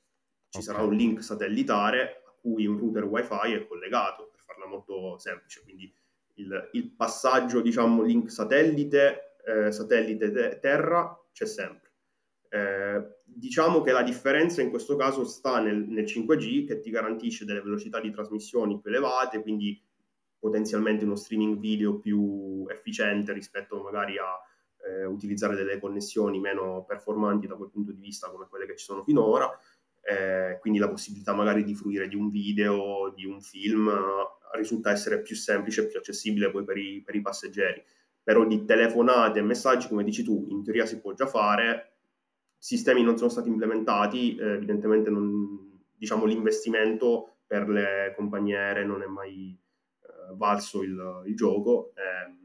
Ci 0.51 0.59
Ok. 0.59 0.65
sarà 0.65 0.83
un 0.83 0.95
link 0.95 1.23
satellitare 1.23 2.23
a 2.27 2.33
cui 2.41 2.67
un 2.67 2.77
router 2.79 3.05
wifi 3.05 3.53
è 3.55 3.67
collegato, 3.67 4.29
per 4.31 4.41
farla 4.45 4.67
molto 4.67 5.19
semplice, 5.19 5.63
quindi 5.63 5.93
il, 6.35 6.71
il 6.73 6.91
passaggio, 6.91 7.61
diciamo, 7.61 8.03
link 8.03 8.31
satellite, 8.31 9.37
eh, 9.45 9.73
satellite 9.73 10.31
te- 10.31 10.59
terra 10.61 11.19
c'è 11.33 11.47
sempre. 11.47 11.93
Eh, 12.49 13.19
diciamo 13.25 13.81
che 13.81 13.91
la 13.91 14.03
differenza 14.03 14.63
in 14.63 14.71
questo 14.71 14.97
caso 14.97 15.25
sta 15.25 15.61
nel, 15.61 15.89
nel 15.89 16.05
5G 16.05 16.67
che 16.67 16.81
ti 16.81 16.91
garantisce 16.91 17.45
delle 17.45 17.61
velocità 17.61 18.01
di 18.01 18.11
trasmissione 18.11 18.79
più 18.79 18.91
elevate, 18.91 19.43
quindi 19.43 19.81
potenzialmente 20.39 21.05
uno 21.05 21.17
streaming 21.17 21.59
video 21.59 21.99
più 21.99 22.67
efficiente 22.69 23.33
rispetto 23.33 23.81
magari 23.81 24.19
a 24.19 24.39
eh, 24.87 25.05
utilizzare 25.05 25.57
delle 25.57 25.81
connessioni 25.81 26.39
meno 26.39 26.85
performanti 26.85 27.47
da 27.47 27.57
quel 27.57 27.71
punto 27.71 27.93
di 27.93 28.01
vista 28.01 28.31
come 28.31 28.47
quelle 28.49 28.67
che 28.67 28.77
ci 28.77 28.85
sono 28.85 29.03
finora. 29.03 29.51
Eh, 30.07 30.59
quindi 30.61 30.79
la 30.79 30.91
possibilità 30.91 31.33
magari 31.33 31.65
di 31.65 31.75
fruire 31.75 32.09
di 32.09 32.15
un 32.15 32.29
video, 32.29 33.13
di 33.15 33.25
un 33.25 33.41
film, 33.41 33.89
eh, 33.89 34.57
risulta 34.59 34.91
essere 34.91 35.23
più 35.23 35.35
semplice 35.35 35.83
e 35.83 35.87
più 35.87 35.99
accessibile 35.99 36.51
poi 36.51 36.65
per 36.65 36.77
i, 36.77 37.03
per 37.05 37.15
i 37.15 37.23
passeggeri. 37.23 37.83
Però 38.23 38.45
di 38.45 38.65
telefonate 38.65 39.39
e 39.39 39.43
messaggi, 39.43 39.89
come 39.89 40.05
dici 40.05 40.23
tu, 40.23 40.47
in 40.51 40.63
teoria 40.63 40.87
si 40.87 41.01
può 41.01 41.15
già 41.15 41.27
fare, 41.27 41.97
sistemi 42.59 43.03
non 43.03 43.17
sono 43.17 43.31
stati 43.31 43.49
implementati, 43.49 44.37
eh, 44.37 44.53
evidentemente 44.53 45.11
non, 45.11 45.81
diciamo, 45.97 46.25
l'investimento 46.25 47.37
per 47.47 47.69
le 47.69 48.13
compagnie 48.17 48.57
aeree 48.57 48.85
non 48.85 49.03
è 49.03 49.07
mai 49.07 49.59
eh, 50.03 50.35
valso 50.35 50.83
il, 50.83 51.23
il 51.27 51.37
gioco, 51.37 51.93
ehm, 51.95 52.39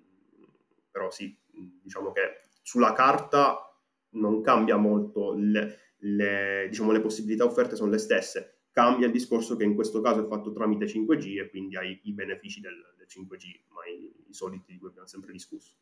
però 0.91 1.09
sì, 1.09 1.35
diciamo 1.81 2.11
che 2.11 2.41
sulla 2.61 2.93
carta 2.93 3.73
non 4.11 4.41
cambia 4.41 4.75
molto, 4.75 5.33
le, 5.33 5.88
le, 5.99 6.67
diciamo, 6.69 6.91
le 6.91 7.01
possibilità 7.01 7.45
offerte 7.45 7.75
sono 7.75 7.91
le 7.91 7.97
stesse, 7.97 8.61
cambia 8.71 9.07
il 9.07 9.11
discorso 9.11 9.55
che 9.55 9.63
in 9.63 9.75
questo 9.75 10.01
caso 10.01 10.23
è 10.23 10.27
fatto 10.27 10.51
tramite 10.51 10.85
5G 10.85 11.39
e 11.39 11.49
quindi 11.49 11.75
hai 11.75 11.99
i 12.03 12.13
benefici 12.13 12.59
del, 12.61 12.75
del 12.97 13.07
5G, 13.09 13.61
ma 13.69 13.85
i, 13.85 14.11
i 14.29 14.33
soliti 14.33 14.73
di 14.73 14.79
cui 14.79 14.89
abbiamo 14.89 15.07
sempre 15.07 15.31
discusso. 15.31 15.73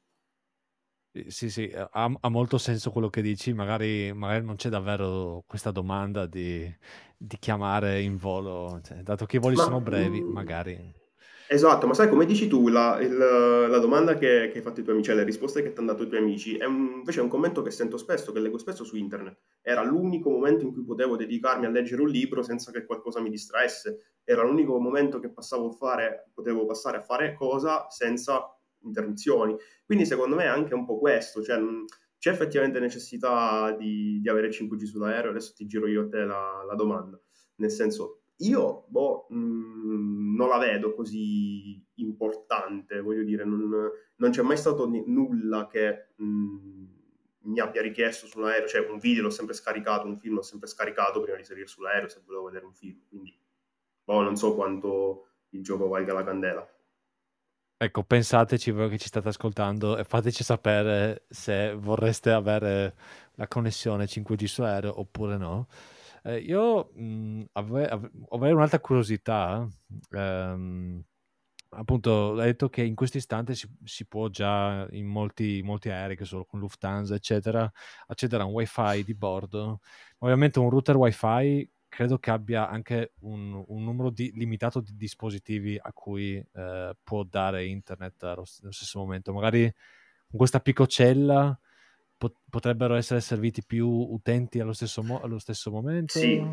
Sì, 1.27 1.49
sì, 1.49 1.71
ha, 1.73 1.89
ha 2.19 2.29
molto 2.29 2.59
senso 2.59 2.91
quello 2.91 3.09
che 3.09 3.21
dici, 3.23 3.51
magari, 3.51 4.13
magari 4.13 4.45
non 4.45 4.55
c'è 4.55 4.69
davvero 4.69 5.43
questa 5.47 5.71
domanda 5.71 6.27
di, 6.27 6.71
di 7.17 7.37
chiamare 7.39 8.01
in 8.01 8.17
volo, 8.17 8.79
cioè, 8.83 9.01
dato 9.01 9.25
che 9.25 9.37
i 9.37 9.39
voli 9.39 9.55
Ma, 9.55 9.63
sono 9.63 9.81
brevi, 9.81 10.21
mh, 10.21 10.31
magari. 10.31 10.93
Esatto, 11.49 11.87
ma 11.87 11.93
sai 11.93 12.09
come 12.09 12.25
dici 12.25 12.47
tu, 12.47 12.67
la, 12.67 12.99
il- 13.01 13.15
la 13.17 13.79
domanda 13.79 14.13
che, 14.15 14.49
che 14.51 14.57
hai 14.57 14.61
fatto 14.61 14.77
ai 14.79 14.83
tuoi 14.83 14.95
amici, 14.95 15.09
cioè 15.09 15.15
le 15.19 15.23
risposte 15.25 15.61
che 15.61 15.71
ti 15.73 15.79
hanno 15.79 15.91
dato 15.91 16.03
i 16.03 16.07
tuoi 16.07 16.19
amici, 16.21 16.57
è 16.57 16.65
un- 16.65 16.95
invece 16.99 17.19
è 17.19 17.23
un 17.23 17.29
commento 17.29 17.61
che 17.61 17.71
sento 17.71 17.97
spesso, 17.97 18.31
che 18.31 18.39
leggo 18.39 18.57
spesso 18.57 18.83
su 18.83 18.95
internet. 18.97 19.37
Era 19.61 19.83
l'unico 19.83 20.29
momento 20.29 20.63
in 20.65 20.73
cui 20.73 20.83
potevo 20.83 21.15
dedicarmi 21.15 21.65
a 21.65 21.69
leggere 21.69 22.01
un 22.01 22.09
libro 22.09 22.41
senza 22.43 22.71
che 22.71 22.85
qualcosa 22.85 23.19
mi 23.21 23.29
distraesse. 23.29 24.15
Era 24.23 24.43
l'unico 24.43 24.79
momento 24.79 25.19
che 25.19 25.29
passavo 25.31 25.69
a 25.69 25.71
fare, 25.71 26.29
potevo 26.33 26.65
passare 26.65 26.97
a 26.97 27.01
fare 27.01 27.33
cosa 27.35 27.87
senza 27.89 28.53
interruzioni. 28.83 29.55
Quindi 29.85 30.05
secondo 30.05 30.35
me 30.35 30.43
è 30.43 30.47
anche 30.47 30.73
un 30.73 30.85
po' 30.85 30.97
questo, 30.99 31.41
cioè 31.43 31.57
c'è 32.17 32.31
effettivamente 32.31 32.79
necessità 32.79 33.71
di, 33.71 34.19
di 34.21 34.29
avere 34.29 34.51
5G 34.51 34.85
sull'aereo? 34.85 35.29
Adesso 35.31 35.53
ti 35.55 35.65
giro 35.67 35.87
io 35.87 36.03
a 36.03 36.07
te 36.09 36.23
la, 36.25 36.63
la 36.67 36.75
domanda. 36.75 37.19
Nel 37.57 37.71
senso, 37.71 38.21
io 38.37 38.85
boh, 38.87 39.27
mh, 39.29 39.35
non 40.37 40.47
la 40.49 40.57
vedo 40.59 40.93
così 40.93 41.83
importante, 41.95 43.01
voglio 43.01 43.23
dire, 43.23 43.43
non, 43.43 43.69
non 44.15 44.29
c'è 44.29 44.43
mai 44.43 44.55
stato 44.57 44.87
n- 44.87 45.03
nulla 45.07 45.67
che 45.67 46.09
mh, 46.15 46.85
mi 47.41 47.59
abbia 47.59 47.81
richiesto 47.81 48.27
sull'aereo, 48.27 48.67
cioè 48.67 48.87
un 48.87 48.99
video 48.99 49.23
l'ho 49.23 49.29
sempre 49.31 49.55
scaricato, 49.55 50.05
un 50.07 50.17
film 50.17 50.35
l'ho 50.35 50.41
sempre 50.43 50.67
scaricato 50.67 51.21
prima 51.21 51.37
di 51.37 51.43
salire 51.43 51.67
sull'aereo 51.67 52.07
se 52.07 52.21
volevo 52.25 52.45
vedere 52.45 52.65
un 52.65 52.73
film, 52.73 53.01
quindi 53.09 53.37
boh, 54.03 54.21
non 54.21 54.37
so 54.37 54.53
quanto 54.55 55.27
il 55.49 55.63
gioco 55.63 55.87
valga 55.87 56.13
la 56.13 56.23
candela. 56.23 56.71
Ecco, 57.79 58.03
pensateci 58.03 58.71
voi 58.71 58.89
che 58.89 58.97
ci 58.97 59.07
state 59.07 59.27
ascoltando 59.27 59.97
e 59.97 60.03
fateci 60.03 60.43
sapere 60.43 61.25
se 61.29 61.75
vorreste 61.75 62.31
avere 62.31 62.95
la 63.35 63.47
connessione 63.47 64.07
5G 64.07 64.45
su 64.45 64.63
aereo 64.63 64.99
oppure 64.99 65.37
no. 65.37 65.67
Eh, 66.27 66.39
io 66.39 66.91
mh, 66.93 67.45
ave- 67.53 67.87
ave- 67.87 68.11
avrei 68.31 68.51
un'altra 68.51 68.79
curiosità. 68.81 69.65
Ehm, 70.11 71.01
appunto, 71.69 72.33
hai 72.33 72.47
detto 72.47 72.69
che 72.69 72.83
in 72.83 72.95
questo 72.95 73.17
istante 73.17 73.55
si, 73.55 73.67
si 73.85 74.05
può 74.05 74.27
già 74.27 74.85
in 74.91 75.05
molti, 75.05 75.61
molti 75.63 75.89
aerei, 75.89 76.17
che 76.17 76.25
sono 76.25 76.43
con 76.43 76.59
Lufthansa, 76.59 77.15
eccetera, 77.15 77.71
accedere 78.07 78.43
a 78.43 78.45
un 78.45 78.53
wifi 78.53 79.03
di 79.05 79.13
bordo. 79.13 79.79
Ovviamente 80.19 80.59
un 80.59 80.69
router 80.69 80.97
wifi 80.97 81.69
credo 81.87 82.19
che 82.19 82.31
abbia 82.31 82.67
anche 82.67 83.13
un, 83.21 83.63
un 83.67 83.83
numero 83.83 84.09
di, 84.09 84.31
limitato 84.35 84.81
di 84.81 84.95
dispositivi 84.97 85.79
a 85.81 85.93
cui 85.93 86.35
eh, 86.35 86.97
può 87.03 87.23
dare 87.23 87.65
internet 87.65 88.21
allo, 88.23 88.43
stesso 88.45 88.99
momento. 88.99 89.31
Magari 89.31 89.63
con 90.27 90.37
questa 90.37 90.59
piccocella 90.59 91.57
potrebbero 92.49 92.95
essere 92.95 93.21
serviti 93.21 93.63
più 93.65 93.87
utenti 93.87 94.59
allo 94.59 94.73
stesso, 94.73 95.03
mo- 95.03 95.21
allo 95.21 95.39
stesso 95.39 95.71
momento? 95.71 96.17
Sì. 96.17 96.43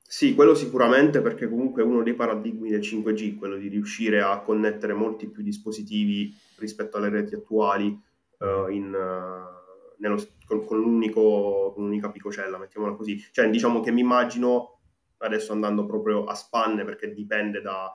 sì, 0.00 0.34
quello 0.34 0.54
sicuramente 0.54 1.20
perché 1.20 1.48
comunque 1.48 1.82
è 1.82 1.84
uno 1.84 2.02
dei 2.02 2.14
paradigmi 2.14 2.70
del 2.70 2.80
5G, 2.80 3.36
quello 3.36 3.56
di 3.56 3.68
riuscire 3.68 4.20
a 4.22 4.40
connettere 4.40 4.92
molti 4.92 5.28
più 5.28 5.42
dispositivi 5.42 6.34
rispetto 6.56 6.96
alle 6.96 7.08
reti 7.08 7.34
attuali 7.34 7.86
uh, 8.38 8.70
in, 8.70 8.94
uh, 8.94 9.94
nello, 9.98 10.24
con, 10.46 10.64
con, 10.64 11.10
con, 11.10 11.72
un'unica 11.76 12.10
picocella, 12.10 12.58
mettiamola 12.58 12.94
così. 12.94 13.22
Cioè, 13.32 13.50
diciamo 13.50 13.80
che 13.80 13.90
mi 13.90 14.00
immagino 14.00 14.78
adesso 15.18 15.52
andando 15.52 15.84
proprio 15.84 16.24
a 16.24 16.34
spanne 16.34 16.84
perché 16.84 17.12
dipende 17.12 17.60
da, 17.60 17.92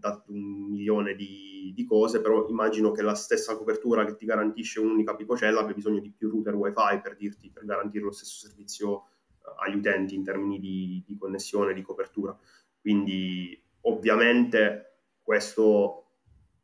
da 0.00 0.22
un 0.28 0.70
milione 0.70 1.14
di, 1.14 1.72
di, 1.74 1.84
cose, 1.84 2.20
però 2.20 2.48
immagino 2.48 2.90
che 2.90 3.02
la 3.02 3.14
stessa 3.14 3.56
copertura 3.56 4.04
che 4.04 4.16
ti 4.16 4.24
garantisce 4.24 4.80
un'unica 4.80 5.14
picocella 5.14 5.60
abbia 5.60 5.74
bisogno 5.74 6.00
di 6.00 6.10
più 6.10 6.30
router 6.30 6.54
wifi 6.54 7.00
per, 7.02 7.16
dirti, 7.16 7.50
per 7.50 7.64
garantire 7.64 8.04
lo 8.04 8.10
stesso 8.10 8.46
servizio 8.46 9.04
eh, 9.44 9.66
agli 9.66 9.76
utenti 9.76 10.14
in 10.14 10.24
termini 10.24 10.58
di, 10.58 11.04
di 11.06 11.16
connessione, 11.16 11.74
di 11.74 11.82
copertura. 11.82 12.36
Quindi 12.80 13.62
ovviamente 13.82 15.02
questo 15.22 16.06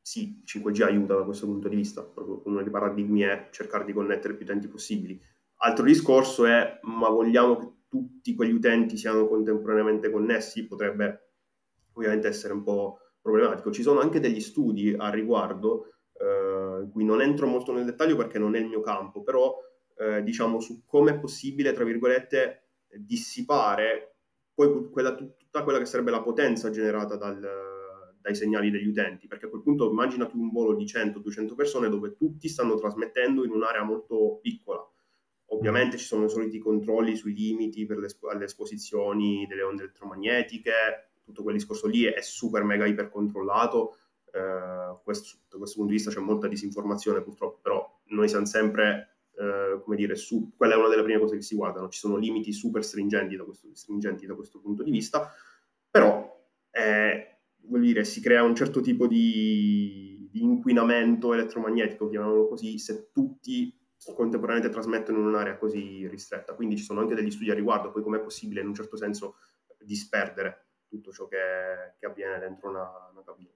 sì, 0.00 0.42
5G 0.44 0.82
aiuta 0.82 1.14
da 1.14 1.24
questo 1.24 1.46
punto 1.46 1.68
di 1.68 1.76
vista, 1.76 2.02
proprio 2.02 2.40
uno 2.46 2.62
dei 2.62 2.70
paradigmi 2.70 3.20
è 3.20 3.48
cercare 3.50 3.84
di 3.84 3.92
connettere 3.92 4.34
più 4.34 4.44
utenti 4.44 4.68
possibili. 4.68 5.20
Altro 5.58 5.84
discorso 5.84 6.46
è, 6.46 6.78
ma 6.82 7.08
vogliamo 7.08 7.56
che 7.56 7.70
tutti 7.88 8.34
quegli 8.34 8.52
utenti 8.52 8.96
siano 8.96 9.26
contemporaneamente 9.26 10.10
connessi 10.10 10.66
potrebbe 10.66 11.26
ovviamente 11.92 12.28
essere 12.28 12.52
un 12.52 12.62
po' 12.62 12.98
problematico. 13.26 13.72
Ci 13.72 13.82
sono 13.82 14.00
anche 14.00 14.20
degli 14.20 14.40
studi 14.40 14.94
a 14.96 15.10
riguardo, 15.10 15.94
eh, 16.12 16.88
cui 16.90 17.04
non 17.04 17.20
entro 17.20 17.46
molto 17.46 17.72
nel 17.72 17.84
dettaglio 17.84 18.16
perché 18.16 18.38
non 18.38 18.54
è 18.54 18.58
il 18.58 18.66
mio 18.66 18.80
campo, 18.80 19.22
però 19.22 19.56
eh, 19.98 20.22
diciamo 20.22 20.60
su 20.60 20.84
come 20.84 21.12
è 21.12 21.18
possibile, 21.18 21.72
tra 21.72 21.84
virgolette, 21.84 22.62
dissipare 22.94 24.14
poi 24.54 24.88
quella, 24.90 25.14
tutta 25.14 25.62
quella 25.62 25.78
che 25.78 25.84
sarebbe 25.84 26.10
la 26.10 26.22
potenza 26.22 26.70
generata 26.70 27.16
dal, 27.16 27.38
dai 28.20 28.34
segnali 28.34 28.70
degli 28.70 28.86
utenti, 28.86 29.26
perché 29.26 29.46
a 29.46 29.48
quel 29.48 29.62
punto 29.62 29.90
immaginati 29.90 30.36
un 30.36 30.50
volo 30.50 30.74
di 30.74 30.84
100-200 30.84 31.54
persone 31.54 31.88
dove 31.88 32.14
tutti 32.16 32.48
stanno 32.48 32.76
trasmettendo 32.76 33.44
in 33.44 33.50
un'area 33.50 33.82
molto 33.82 34.38
piccola 34.40 34.88
Ovviamente 35.48 35.96
ci 35.96 36.04
sono 36.04 36.24
i 36.24 36.28
soliti 36.28 36.58
controlli 36.58 37.14
sui 37.14 37.34
limiti 37.34 37.86
per 37.86 37.98
le, 37.98 38.08
alle 38.30 38.44
esposizioni 38.44 39.46
delle 39.46 39.62
onde 39.62 39.84
elettromagnetiche, 39.84 40.72
tutto 41.26 41.42
quel 41.42 41.56
discorso 41.56 41.88
lì 41.88 42.04
è 42.04 42.20
super 42.22 42.62
mega 42.62 42.86
iper 42.86 43.10
controllato. 43.10 43.96
Eh, 44.32 44.38
da 44.38 44.98
questo 45.02 45.38
punto 45.56 45.86
di 45.86 45.94
vista 45.94 46.10
c'è 46.10 46.20
molta 46.20 46.46
disinformazione 46.46 47.22
purtroppo, 47.22 47.58
però 47.60 48.00
noi 48.08 48.28
siamo 48.28 48.44
sempre, 48.46 49.16
eh, 49.36 49.80
come 49.82 49.96
dire, 49.96 50.14
su, 50.14 50.52
quella 50.56 50.74
è 50.74 50.76
una 50.76 50.88
delle 50.88 51.02
prime 51.02 51.18
cose 51.18 51.36
che 51.36 51.42
si 51.42 51.56
guardano, 51.56 51.88
ci 51.88 51.98
sono 51.98 52.16
limiti 52.16 52.52
super 52.52 52.84
stringenti 52.84 53.36
da 53.36 53.44
questo, 53.44 53.68
stringenti 53.72 54.26
da 54.26 54.34
questo 54.34 54.60
punto 54.60 54.82
di 54.82 54.90
vista, 54.90 55.32
però 55.90 56.32
eh, 56.70 57.38
vuol 57.62 57.80
dire, 57.80 58.04
si 58.04 58.20
crea 58.20 58.42
un 58.42 58.54
certo 58.54 58.80
tipo 58.80 59.06
di, 59.06 60.28
di 60.30 60.42
inquinamento 60.42 61.32
elettromagnetico, 61.32 62.08
chiamiamolo 62.08 62.48
così, 62.48 62.78
se 62.78 63.10
tutti 63.12 63.74
contemporaneamente 64.14 64.72
trasmettono 64.72 65.18
in 65.18 65.26
un'area 65.26 65.56
così 65.56 66.06
ristretta. 66.06 66.54
Quindi 66.54 66.76
ci 66.76 66.84
sono 66.84 67.00
anche 67.00 67.14
degli 67.14 67.30
studi 67.30 67.50
a 67.50 67.54
riguardo, 67.54 67.90
poi 67.90 68.02
com'è 68.02 68.20
possibile 68.20 68.60
in 68.60 68.68
un 68.68 68.74
certo 68.74 68.96
senso 68.96 69.36
disperdere 69.78 70.65
tutto 70.88 71.12
ciò 71.12 71.26
che, 71.28 71.94
che 71.98 72.06
avviene 72.06 72.38
dentro 72.38 72.70
una, 72.70 73.10
una 73.12 73.22
cabina. 73.24 73.50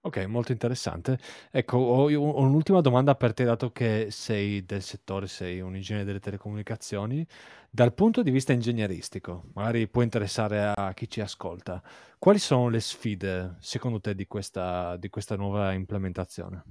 Ok, 0.00 0.24
molto 0.26 0.52
interessante. 0.52 1.18
Ecco, 1.50 1.76
ho, 1.76 2.04
ho 2.10 2.40
un'ultima 2.40 2.80
domanda 2.80 3.16
per 3.16 3.34
te, 3.34 3.44
dato 3.44 3.72
che 3.72 4.06
sei 4.10 4.64
del 4.64 4.80
settore, 4.80 5.26
sei 5.26 5.60
un 5.60 5.74
ingegnere 5.74 6.04
delle 6.04 6.20
telecomunicazioni. 6.20 7.26
Dal 7.68 7.92
punto 7.92 8.22
di 8.22 8.30
vista 8.30 8.52
ingegneristico, 8.52 9.50
magari 9.54 9.88
può 9.88 10.02
interessare 10.02 10.72
a 10.74 10.94
chi 10.94 11.10
ci 11.10 11.20
ascolta, 11.20 11.82
quali 12.18 12.38
sono 12.38 12.68
le 12.68 12.80
sfide, 12.80 13.56
secondo 13.60 14.00
te, 14.00 14.14
di 14.14 14.26
questa, 14.26 14.96
di 14.96 15.08
questa 15.10 15.36
nuova 15.36 15.72
implementazione? 15.72 16.62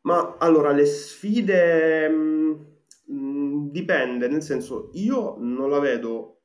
Ma 0.00 0.36
allora, 0.38 0.72
le 0.72 0.86
sfide 0.86 2.08
mh, 2.08 2.66
mm, 3.12 3.68
dipende, 3.68 4.28
nel 4.28 4.42
senso, 4.42 4.90
io 4.94 5.36
non 5.38 5.68
la 5.68 5.78
vedo 5.78 6.35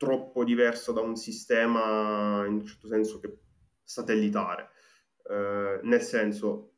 troppo 0.00 0.44
diversa 0.44 0.92
da 0.92 1.02
un 1.02 1.14
sistema, 1.14 2.46
in 2.46 2.54
un 2.54 2.64
certo 2.64 2.86
senso, 2.86 3.20
che, 3.20 3.36
satellitare. 3.82 4.70
Eh, 5.28 5.80
nel 5.82 6.00
senso, 6.00 6.76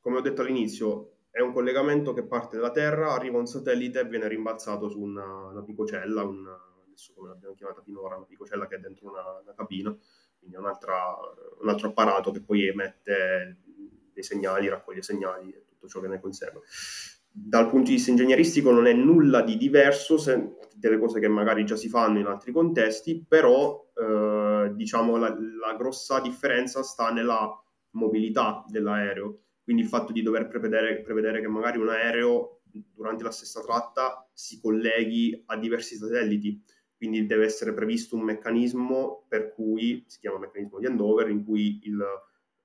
come 0.00 0.16
ho 0.16 0.20
detto 0.22 0.40
all'inizio, 0.40 1.26
è 1.30 1.42
un 1.42 1.52
collegamento 1.52 2.14
che 2.14 2.24
parte 2.24 2.56
dalla 2.56 2.70
Terra, 2.70 3.12
arriva 3.12 3.36
un 3.36 3.44
satellite 3.44 4.00
e 4.00 4.06
viene 4.06 4.28
rimbalzato 4.28 4.88
su 4.88 4.98
una, 4.98 5.48
una 5.48 5.62
picocella, 5.62 6.22
un, 6.22 6.48
adesso 6.86 7.12
come 7.14 7.28
l'abbiamo 7.28 7.54
chiamata 7.54 7.82
finora, 7.82 8.16
una 8.16 8.24
picocella 8.24 8.66
che 8.66 8.76
è 8.76 8.80
dentro 8.80 9.10
una, 9.10 9.38
una 9.38 9.54
cabina, 9.54 9.94
quindi 10.38 10.56
un, 10.56 10.64
un 10.64 11.68
altro 11.68 11.88
apparato 11.88 12.30
che 12.30 12.40
poi 12.40 12.66
emette 12.66 13.58
dei 14.14 14.22
segnali, 14.22 14.68
raccoglie 14.68 15.02
segnali 15.02 15.52
e 15.52 15.66
tutto 15.66 15.86
ciò 15.86 16.00
che 16.00 16.08
ne 16.08 16.18
consegue. 16.18 16.62
Dal 17.32 17.68
punto 17.68 17.90
di 17.90 17.96
vista 17.96 18.10
ingegneristico 18.10 18.72
non 18.72 18.86
è 18.86 18.92
nulla 18.92 19.42
di 19.42 19.56
diverso, 19.56 20.18
se, 20.18 20.56
delle 20.74 20.98
cose 20.98 21.20
che 21.20 21.28
magari 21.28 21.64
già 21.64 21.76
si 21.76 21.88
fanno 21.88 22.18
in 22.18 22.26
altri 22.26 22.52
contesti, 22.52 23.24
però 23.26 23.86
eh, 23.94 24.72
diciamo 24.74 25.16
la, 25.16 25.28
la 25.28 25.76
grossa 25.76 26.20
differenza 26.20 26.82
sta 26.82 27.10
nella 27.10 27.48
mobilità 27.92 28.64
dell'aereo, 28.66 29.42
quindi 29.62 29.82
il 29.82 29.88
fatto 29.88 30.12
di 30.12 30.22
dover 30.22 30.48
prevedere, 30.48 31.02
prevedere 31.02 31.40
che 31.40 31.48
magari 31.48 31.78
un 31.78 31.88
aereo 31.88 32.62
durante 32.94 33.24
la 33.24 33.30
stessa 33.30 33.60
tratta 33.60 34.28
si 34.32 34.60
colleghi 34.60 35.42
a 35.46 35.56
diversi 35.56 35.96
satelliti, 35.96 36.62
quindi 36.96 37.26
deve 37.26 37.44
essere 37.44 37.72
previsto 37.72 38.16
un 38.16 38.22
meccanismo 38.22 39.24
per 39.28 39.52
cui, 39.52 40.04
si 40.06 40.18
chiama 40.18 40.38
meccanismo 40.38 40.78
di 40.78 40.86
handover, 40.86 41.28
in 41.28 41.44
cui 41.44 41.80
il, 41.84 42.02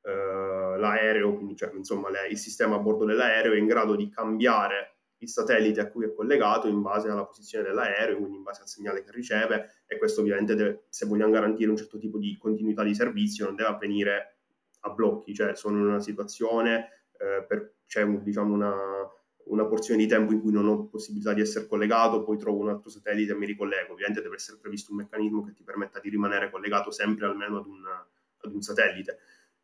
eh, 0.05 0.77
l'aereo, 0.77 1.33
quindi 1.35 1.55
cioè, 1.55 1.71
insomma 1.73 2.09
le, 2.09 2.27
il 2.29 2.37
sistema 2.37 2.75
a 2.75 2.79
bordo 2.79 3.05
dell'aereo 3.05 3.53
è 3.53 3.57
in 3.57 3.65
grado 3.65 3.95
di 3.95 4.07
cambiare 4.09 4.97
il 5.19 5.29
satellite 5.29 5.81
a 5.81 5.89
cui 5.89 6.05
è 6.05 6.13
collegato 6.13 6.67
in 6.67 6.81
base 6.81 7.09
alla 7.09 7.25
posizione 7.25 7.63
dell'aereo, 7.63 8.17
quindi 8.17 8.37
in 8.37 8.43
base 8.43 8.61
al 8.61 8.67
segnale 8.67 9.03
che 9.03 9.11
riceve 9.11 9.83
e 9.87 9.97
questo 9.97 10.21
ovviamente 10.21 10.55
deve, 10.55 10.85
se 10.89 11.05
vogliamo 11.05 11.31
garantire 11.31 11.69
un 11.69 11.77
certo 11.77 11.97
tipo 11.97 12.19
di 12.19 12.37
continuità 12.37 12.83
di 12.83 12.93
servizio 12.93 13.45
non 13.45 13.55
deve 13.55 13.69
avvenire 13.69 14.37
a 14.81 14.89
blocchi, 14.91 15.33
cioè 15.33 15.55
sono 15.55 15.77
in 15.79 15.85
una 15.85 15.99
situazione, 15.99 17.07
eh, 17.17 17.43
per, 17.47 17.77
c'è 17.87 18.05
diciamo 18.05 18.53
una, 18.53 18.75
una 19.45 19.65
porzione 19.65 20.01
di 20.01 20.07
tempo 20.07 20.33
in 20.33 20.41
cui 20.41 20.51
non 20.51 20.67
ho 20.67 20.87
possibilità 20.87 21.33
di 21.33 21.41
essere 21.41 21.65
collegato, 21.65 22.23
poi 22.23 22.37
trovo 22.37 22.59
un 22.59 22.69
altro 22.69 22.89
satellite 22.89 23.31
e 23.31 23.35
mi 23.35 23.45
ricollego. 23.45 23.93
Ovviamente 23.93 24.21
deve 24.21 24.35
essere 24.35 24.57
previsto 24.59 24.91
un 24.91 24.97
meccanismo 24.97 25.43
che 25.43 25.53
ti 25.53 25.63
permetta 25.63 25.99
di 25.99 26.09
rimanere 26.09 26.51
collegato 26.51 26.91
sempre 26.91 27.25
almeno 27.25 27.57
ad 27.57 27.65
un, 27.65 27.83
ad 28.41 28.53
un 28.53 28.61
satellite. 28.61 29.17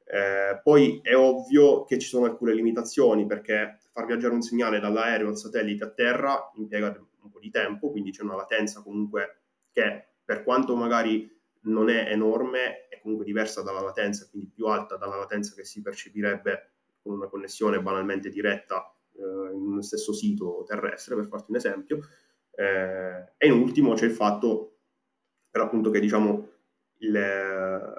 Eh, 0.05 0.59
poi 0.63 0.99
è 1.01 1.15
ovvio 1.15 1.85
che 1.85 1.97
ci 1.97 2.07
sono 2.07 2.25
alcune 2.25 2.53
limitazioni 2.53 3.25
perché 3.25 3.79
far 3.91 4.05
viaggiare 4.05 4.33
un 4.33 4.41
segnale 4.41 4.79
dall'aereo 4.79 5.27
al 5.27 5.37
satellite 5.37 5.83
a 5.83 5.89
terra 5.89 6.51
impiega 6.55 6.95
un 7.21 7.29
po' 7.29 7.39
di 7.39 7.49
tempo, 7.49 7.91
quindi 7.91 8.11
c'è 8.11 8.23
una 8.23 8.35
latenza 8.35 8.81
comunque 8.81 9.41
che 9.71 10.05
per 10.23 10.43
quanto 10.43 10.75
magari 10.75 11.29
non 11.63 11.89
è 11.89 12.11
enorme, 12.11 12.87
è 12.87 12.99
comunque 13.01 13.25
diversa 13.25 13.61
dalla 13.61 13.81
latenza, 13.81 14.27
quindi 14.29 14.49
più 14.53 14.65
alta 14.65 14.97
dalla 14.97 15.17
latenza 15.17 15.53
che 15.55 15.63
si 15.63 15.81
percepirebbe 15.81 16.71
con 17.01 17.13
una 17.13 17.27
connessione 17.27 17.81
banalmente 17.81 18.29
diretta 18.29 18.95
eh, 19.13 19.53
in 19.53 19.61
uno 19.61 19.81
stesso 19.81 20.13
sito 20.13 20.63
terrestre, 20.67 21.15
per 21.15 21.27
farti 21.27 21.51
un 21.51 21.57
esempio. 21.57 21.99
Eh, 22.51 23.33
e 23.37 23.47
in 23.47 23.53
ultimo 23.53 23.93
c'è 23.93 24.05
il 24.05 24.11
fatto, 24.11 24.77
per 25.49 25.61
appunto, 25.61 25.89
che 25.89 25.99
diciamo 25.99 26.49
il, 26.99 27.93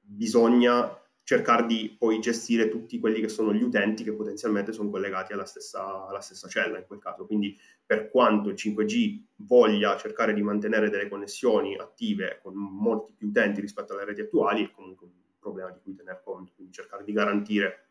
bisogna 0.00 0.97
cercare 1.28 1.66
di 1.66 1.94
poi 1.98 2.20
gestire 2.20 2.70
tutti 2.70 2.98
quelli 2.98 3.20
che 3.20 3.28
sono 3.28 3.52
gli 3.52 3.62
utenti 3.62 4.02
che 4.02 4.14
potenzialmente 4.14 4.72
sono 4.72 4.88
collegati 4.88 5.34
alla 5.34 5.44
stessa, 5.44 6.06
alla 6.06 6.22
stessa 6.22 6.48
cella 6.48 6.78
in 6.78 6.86
quel 6.86 7.00
caso. 7.00 7.26
Quindi 7.26 7.54
per 7.84 8.08
quanto 8.08 8.48
il 8.48 8.54
5G 8.54 9.24
voglia 9.36 9.98
cercare 9.98 10.32
di 10.32 10.40
mantenere 10.40 10.88
delle 10.88 11.06
connessioni 11.06 11.76
attive 11.76 12.40
con 12.42 12.54
molti 12.54 13.12
più 13.12 13.28
utenti 13.28 13.60
rispetto 13.60 13.92
alle 13.92 14.06
reti 14.06 14.22
attuali, 14.22 14.64
è 14.64 14.70
comunque 14.70 15.06
un 15.06 15.12
problema 15.38 15.70
di 15.70 15.80
cui 15.82 15.94
tener 15.94 16.22
conto, 16.24 16.52
quindi 16.54 16.72
cercare 16.72 17.04
di 17.04 17.12
garantire 17.12 17.88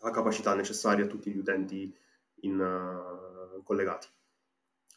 la 0.00 0.10
capacità 0.10 0.54
necessaria 0.54 1.04
a 1.04 1.08
tutti 1.08 1.30
gli 1.30 1.36
utenti 1.36 1.94
in, 2.36 2.58
uh, 2.58 3.62
collegati. 3.62 4.08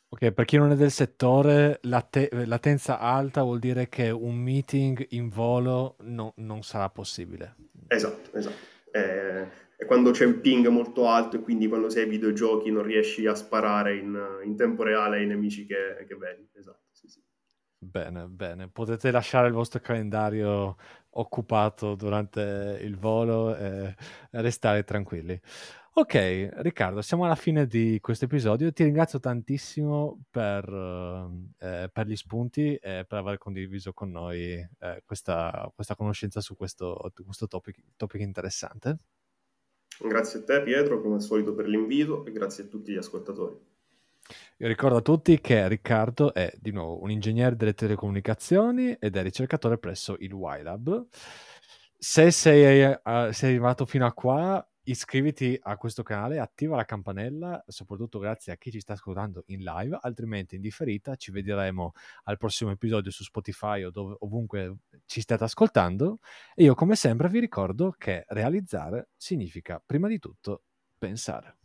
Ok, 0.10 0.32
per 0.32 0.46
chi 0.46 0.58
non 0.58 0.72
è 0.72 0.76
del 0.76 0.92
settore, 0.92 1.80
late- 1.84 2.30
latenza 2.46 3.00
alta 3.00 3.44
vuol 3.44 3.60
dire 3.60 3.90
che 3.90 4.10
un 4.12 4.36
meeting 4.36 5.06
in 5.10 5.30
volo 5.30 5.98
no- 6.02 6.34
non 6.38 6.64
sarà 6.64 6.90
possibile. 6.90 7.56
Esatto, 7.88 8.32
esatto. 8.38 8.56
È, 8.90 9.48
è, 9.76 9.86
quando 9.86 10.12
c'è 10.12 10.26
il 10.26 10.40
ping 10.40 10.68
molto 10.68 11.10
alto 11.10 11.36
e 11.36 11.40
quindi 11.42 11.68
quando 11.68 11.90
sei 11.90 12.04
ai 12.04 12.10
videogiochi 12.10 12.72
non 12.72 12.84
riesci 12.84 13.26
a 13.28 13.36
sparare 13.36 13.98
in, 13.98 14.18
in 14.46 14.56
tempo 14.56 14.84
reale 14.84 15.18
ai 15.18 15.26
nemici 15.26 15.66
che, 15.66 16.06
che 16.08 16.16
vedi. 16.16 16.48
Esatto, 16.54 16.88
sì, 16.92 17.08
sì. 17.10 17.22
Bene, 17.78 18.26
bene. 18.28 18.70
Potete 18.70 19.12
lasciare 19.12 19.48
il 19.48 19.54
vostro 19.54 19.80
calendario 19.80 20.78
occupato 21.18 21.96
durante 21.96 22.80
il 22.82 22.98
volo 22.98 23.56
e 23.56 23.96
restare 24.32 24.84
tranquilli. 24.84 25.40
Ok, 25.98 26.50
Riccardo, 26.56 27.02
siamo 27.02 27.24
alla 27.24 27.36
fine 27.36 27.68
di 27.68 28.00
questo 28.02 28.26
episodio. 28.26 28.70
Ti 28.74 28.84
ringrazio 28.84 29.18
tantissimo 29.22 30.26
per, 30.30 30.68
eh, 31.58 31.90
per 31.90 32.06
gli 32.06 32.18
spunti 32.18 32.76
e 32.76 33.06
per 33.08 33.20
aver 33.20 33.38
condiviso 33.38 33.94
con 33.94 34.12
noi 34.12 34.56
eh, 34.56 35.04
questa, 35.06 35.72
questa, 35.74 35.96
conoscenza 35.96 36.42
su 36.42 36.58
questo, 36.58 37.14
questo 37.24 37.48
topic, 37.48 37.78
topic 37.96 38.20
interessante. 38.20 38.98
Grazie 39.98 40.42
a 40.42 40.44
te 40.44 40.64
Pietro, 40.64 41.00
come 41.00 41.16
al 41.16 41.22
solito 41.22 41.56
per 41.56 41.70
l'invito 41.70 42.26
e 42.26 42.34
grazie 42.34 42.66
a 42.66 42.68
tutti 42.68 42.92
gli 42.92 42.98
ascoltatori. 42.98 43.56
Io 44.58 44.68
ricordo 44.68 44.98
a 44.98 45.02
tutti 45.02 45.40
che 45.40 45.66
Riccardo 45.70 46.34
è 46.34 46.54
di 46.60 46.72
nuovo 46.72 47.02
un 47.04 47.10
ingegnere 47.10 47.56
delle 47.56 47.74
telecomunicazioni 47.74 48.98
ed 49.00 49.16
è 49.16 49.24
ricercatore 49.24 49.78
presso 49.78 50.18
il 50.20 50.34
YLab. 50.34 51.08
Se 51.98 52.32
sei, 52.32 52.84
uh, 52.84 53.32
sei 53.32 53.52
arrivato 53.52 53.86
fino 53.86 54.06
a 54.06 54.12
qua, 54.12 54.68
iscriviti 54.86 55.58
a 55.62 55.78
questo 55.78 56.04
canale, 56.04 56.40
attiva 56.40 56.76
la 56.76 56.86
campanella, 56.86 57.64
soprattutto 57.68 58.20
grazie 58.20 58.54
a 58.54 58.58
chi 58.58 58.72
ci 58.72 58.80
sta 58.80 58.94
ascoltando 58.94 59.44
in 59.48 59.62
live, 59.64 59.98
altrimenti 60.02 60.56
in 60.56 60.62
differita 60.62 61.16
ci 61.16 61.32
vedremo 61.32 61.92
al 62.24 62.38
prossimo 62.38 62.72
episodio 62.72 63.12
su 63.12 63.24
Spotify 63.24 63.84
o 63.84 63.92
dove, 63.92 64.16
ovunque 64.20 64.78
ci 65.06 65.22
state 65.22 65.44
ascoltando. 65.44 66.20
E 66.56 66.64
io 66.64 66.74
come 66.76 66.96
sempre 66.96 67.30
vi 67.30 67.40
ricordo 67.40 67.94
che 67.98 68.26
realizzare 68.28 69.10
significa 69.16 69.82
prima 69.86 70.08
di 70.08 70.20
tutto 70.20 70.64
pensare. 70.98 71.58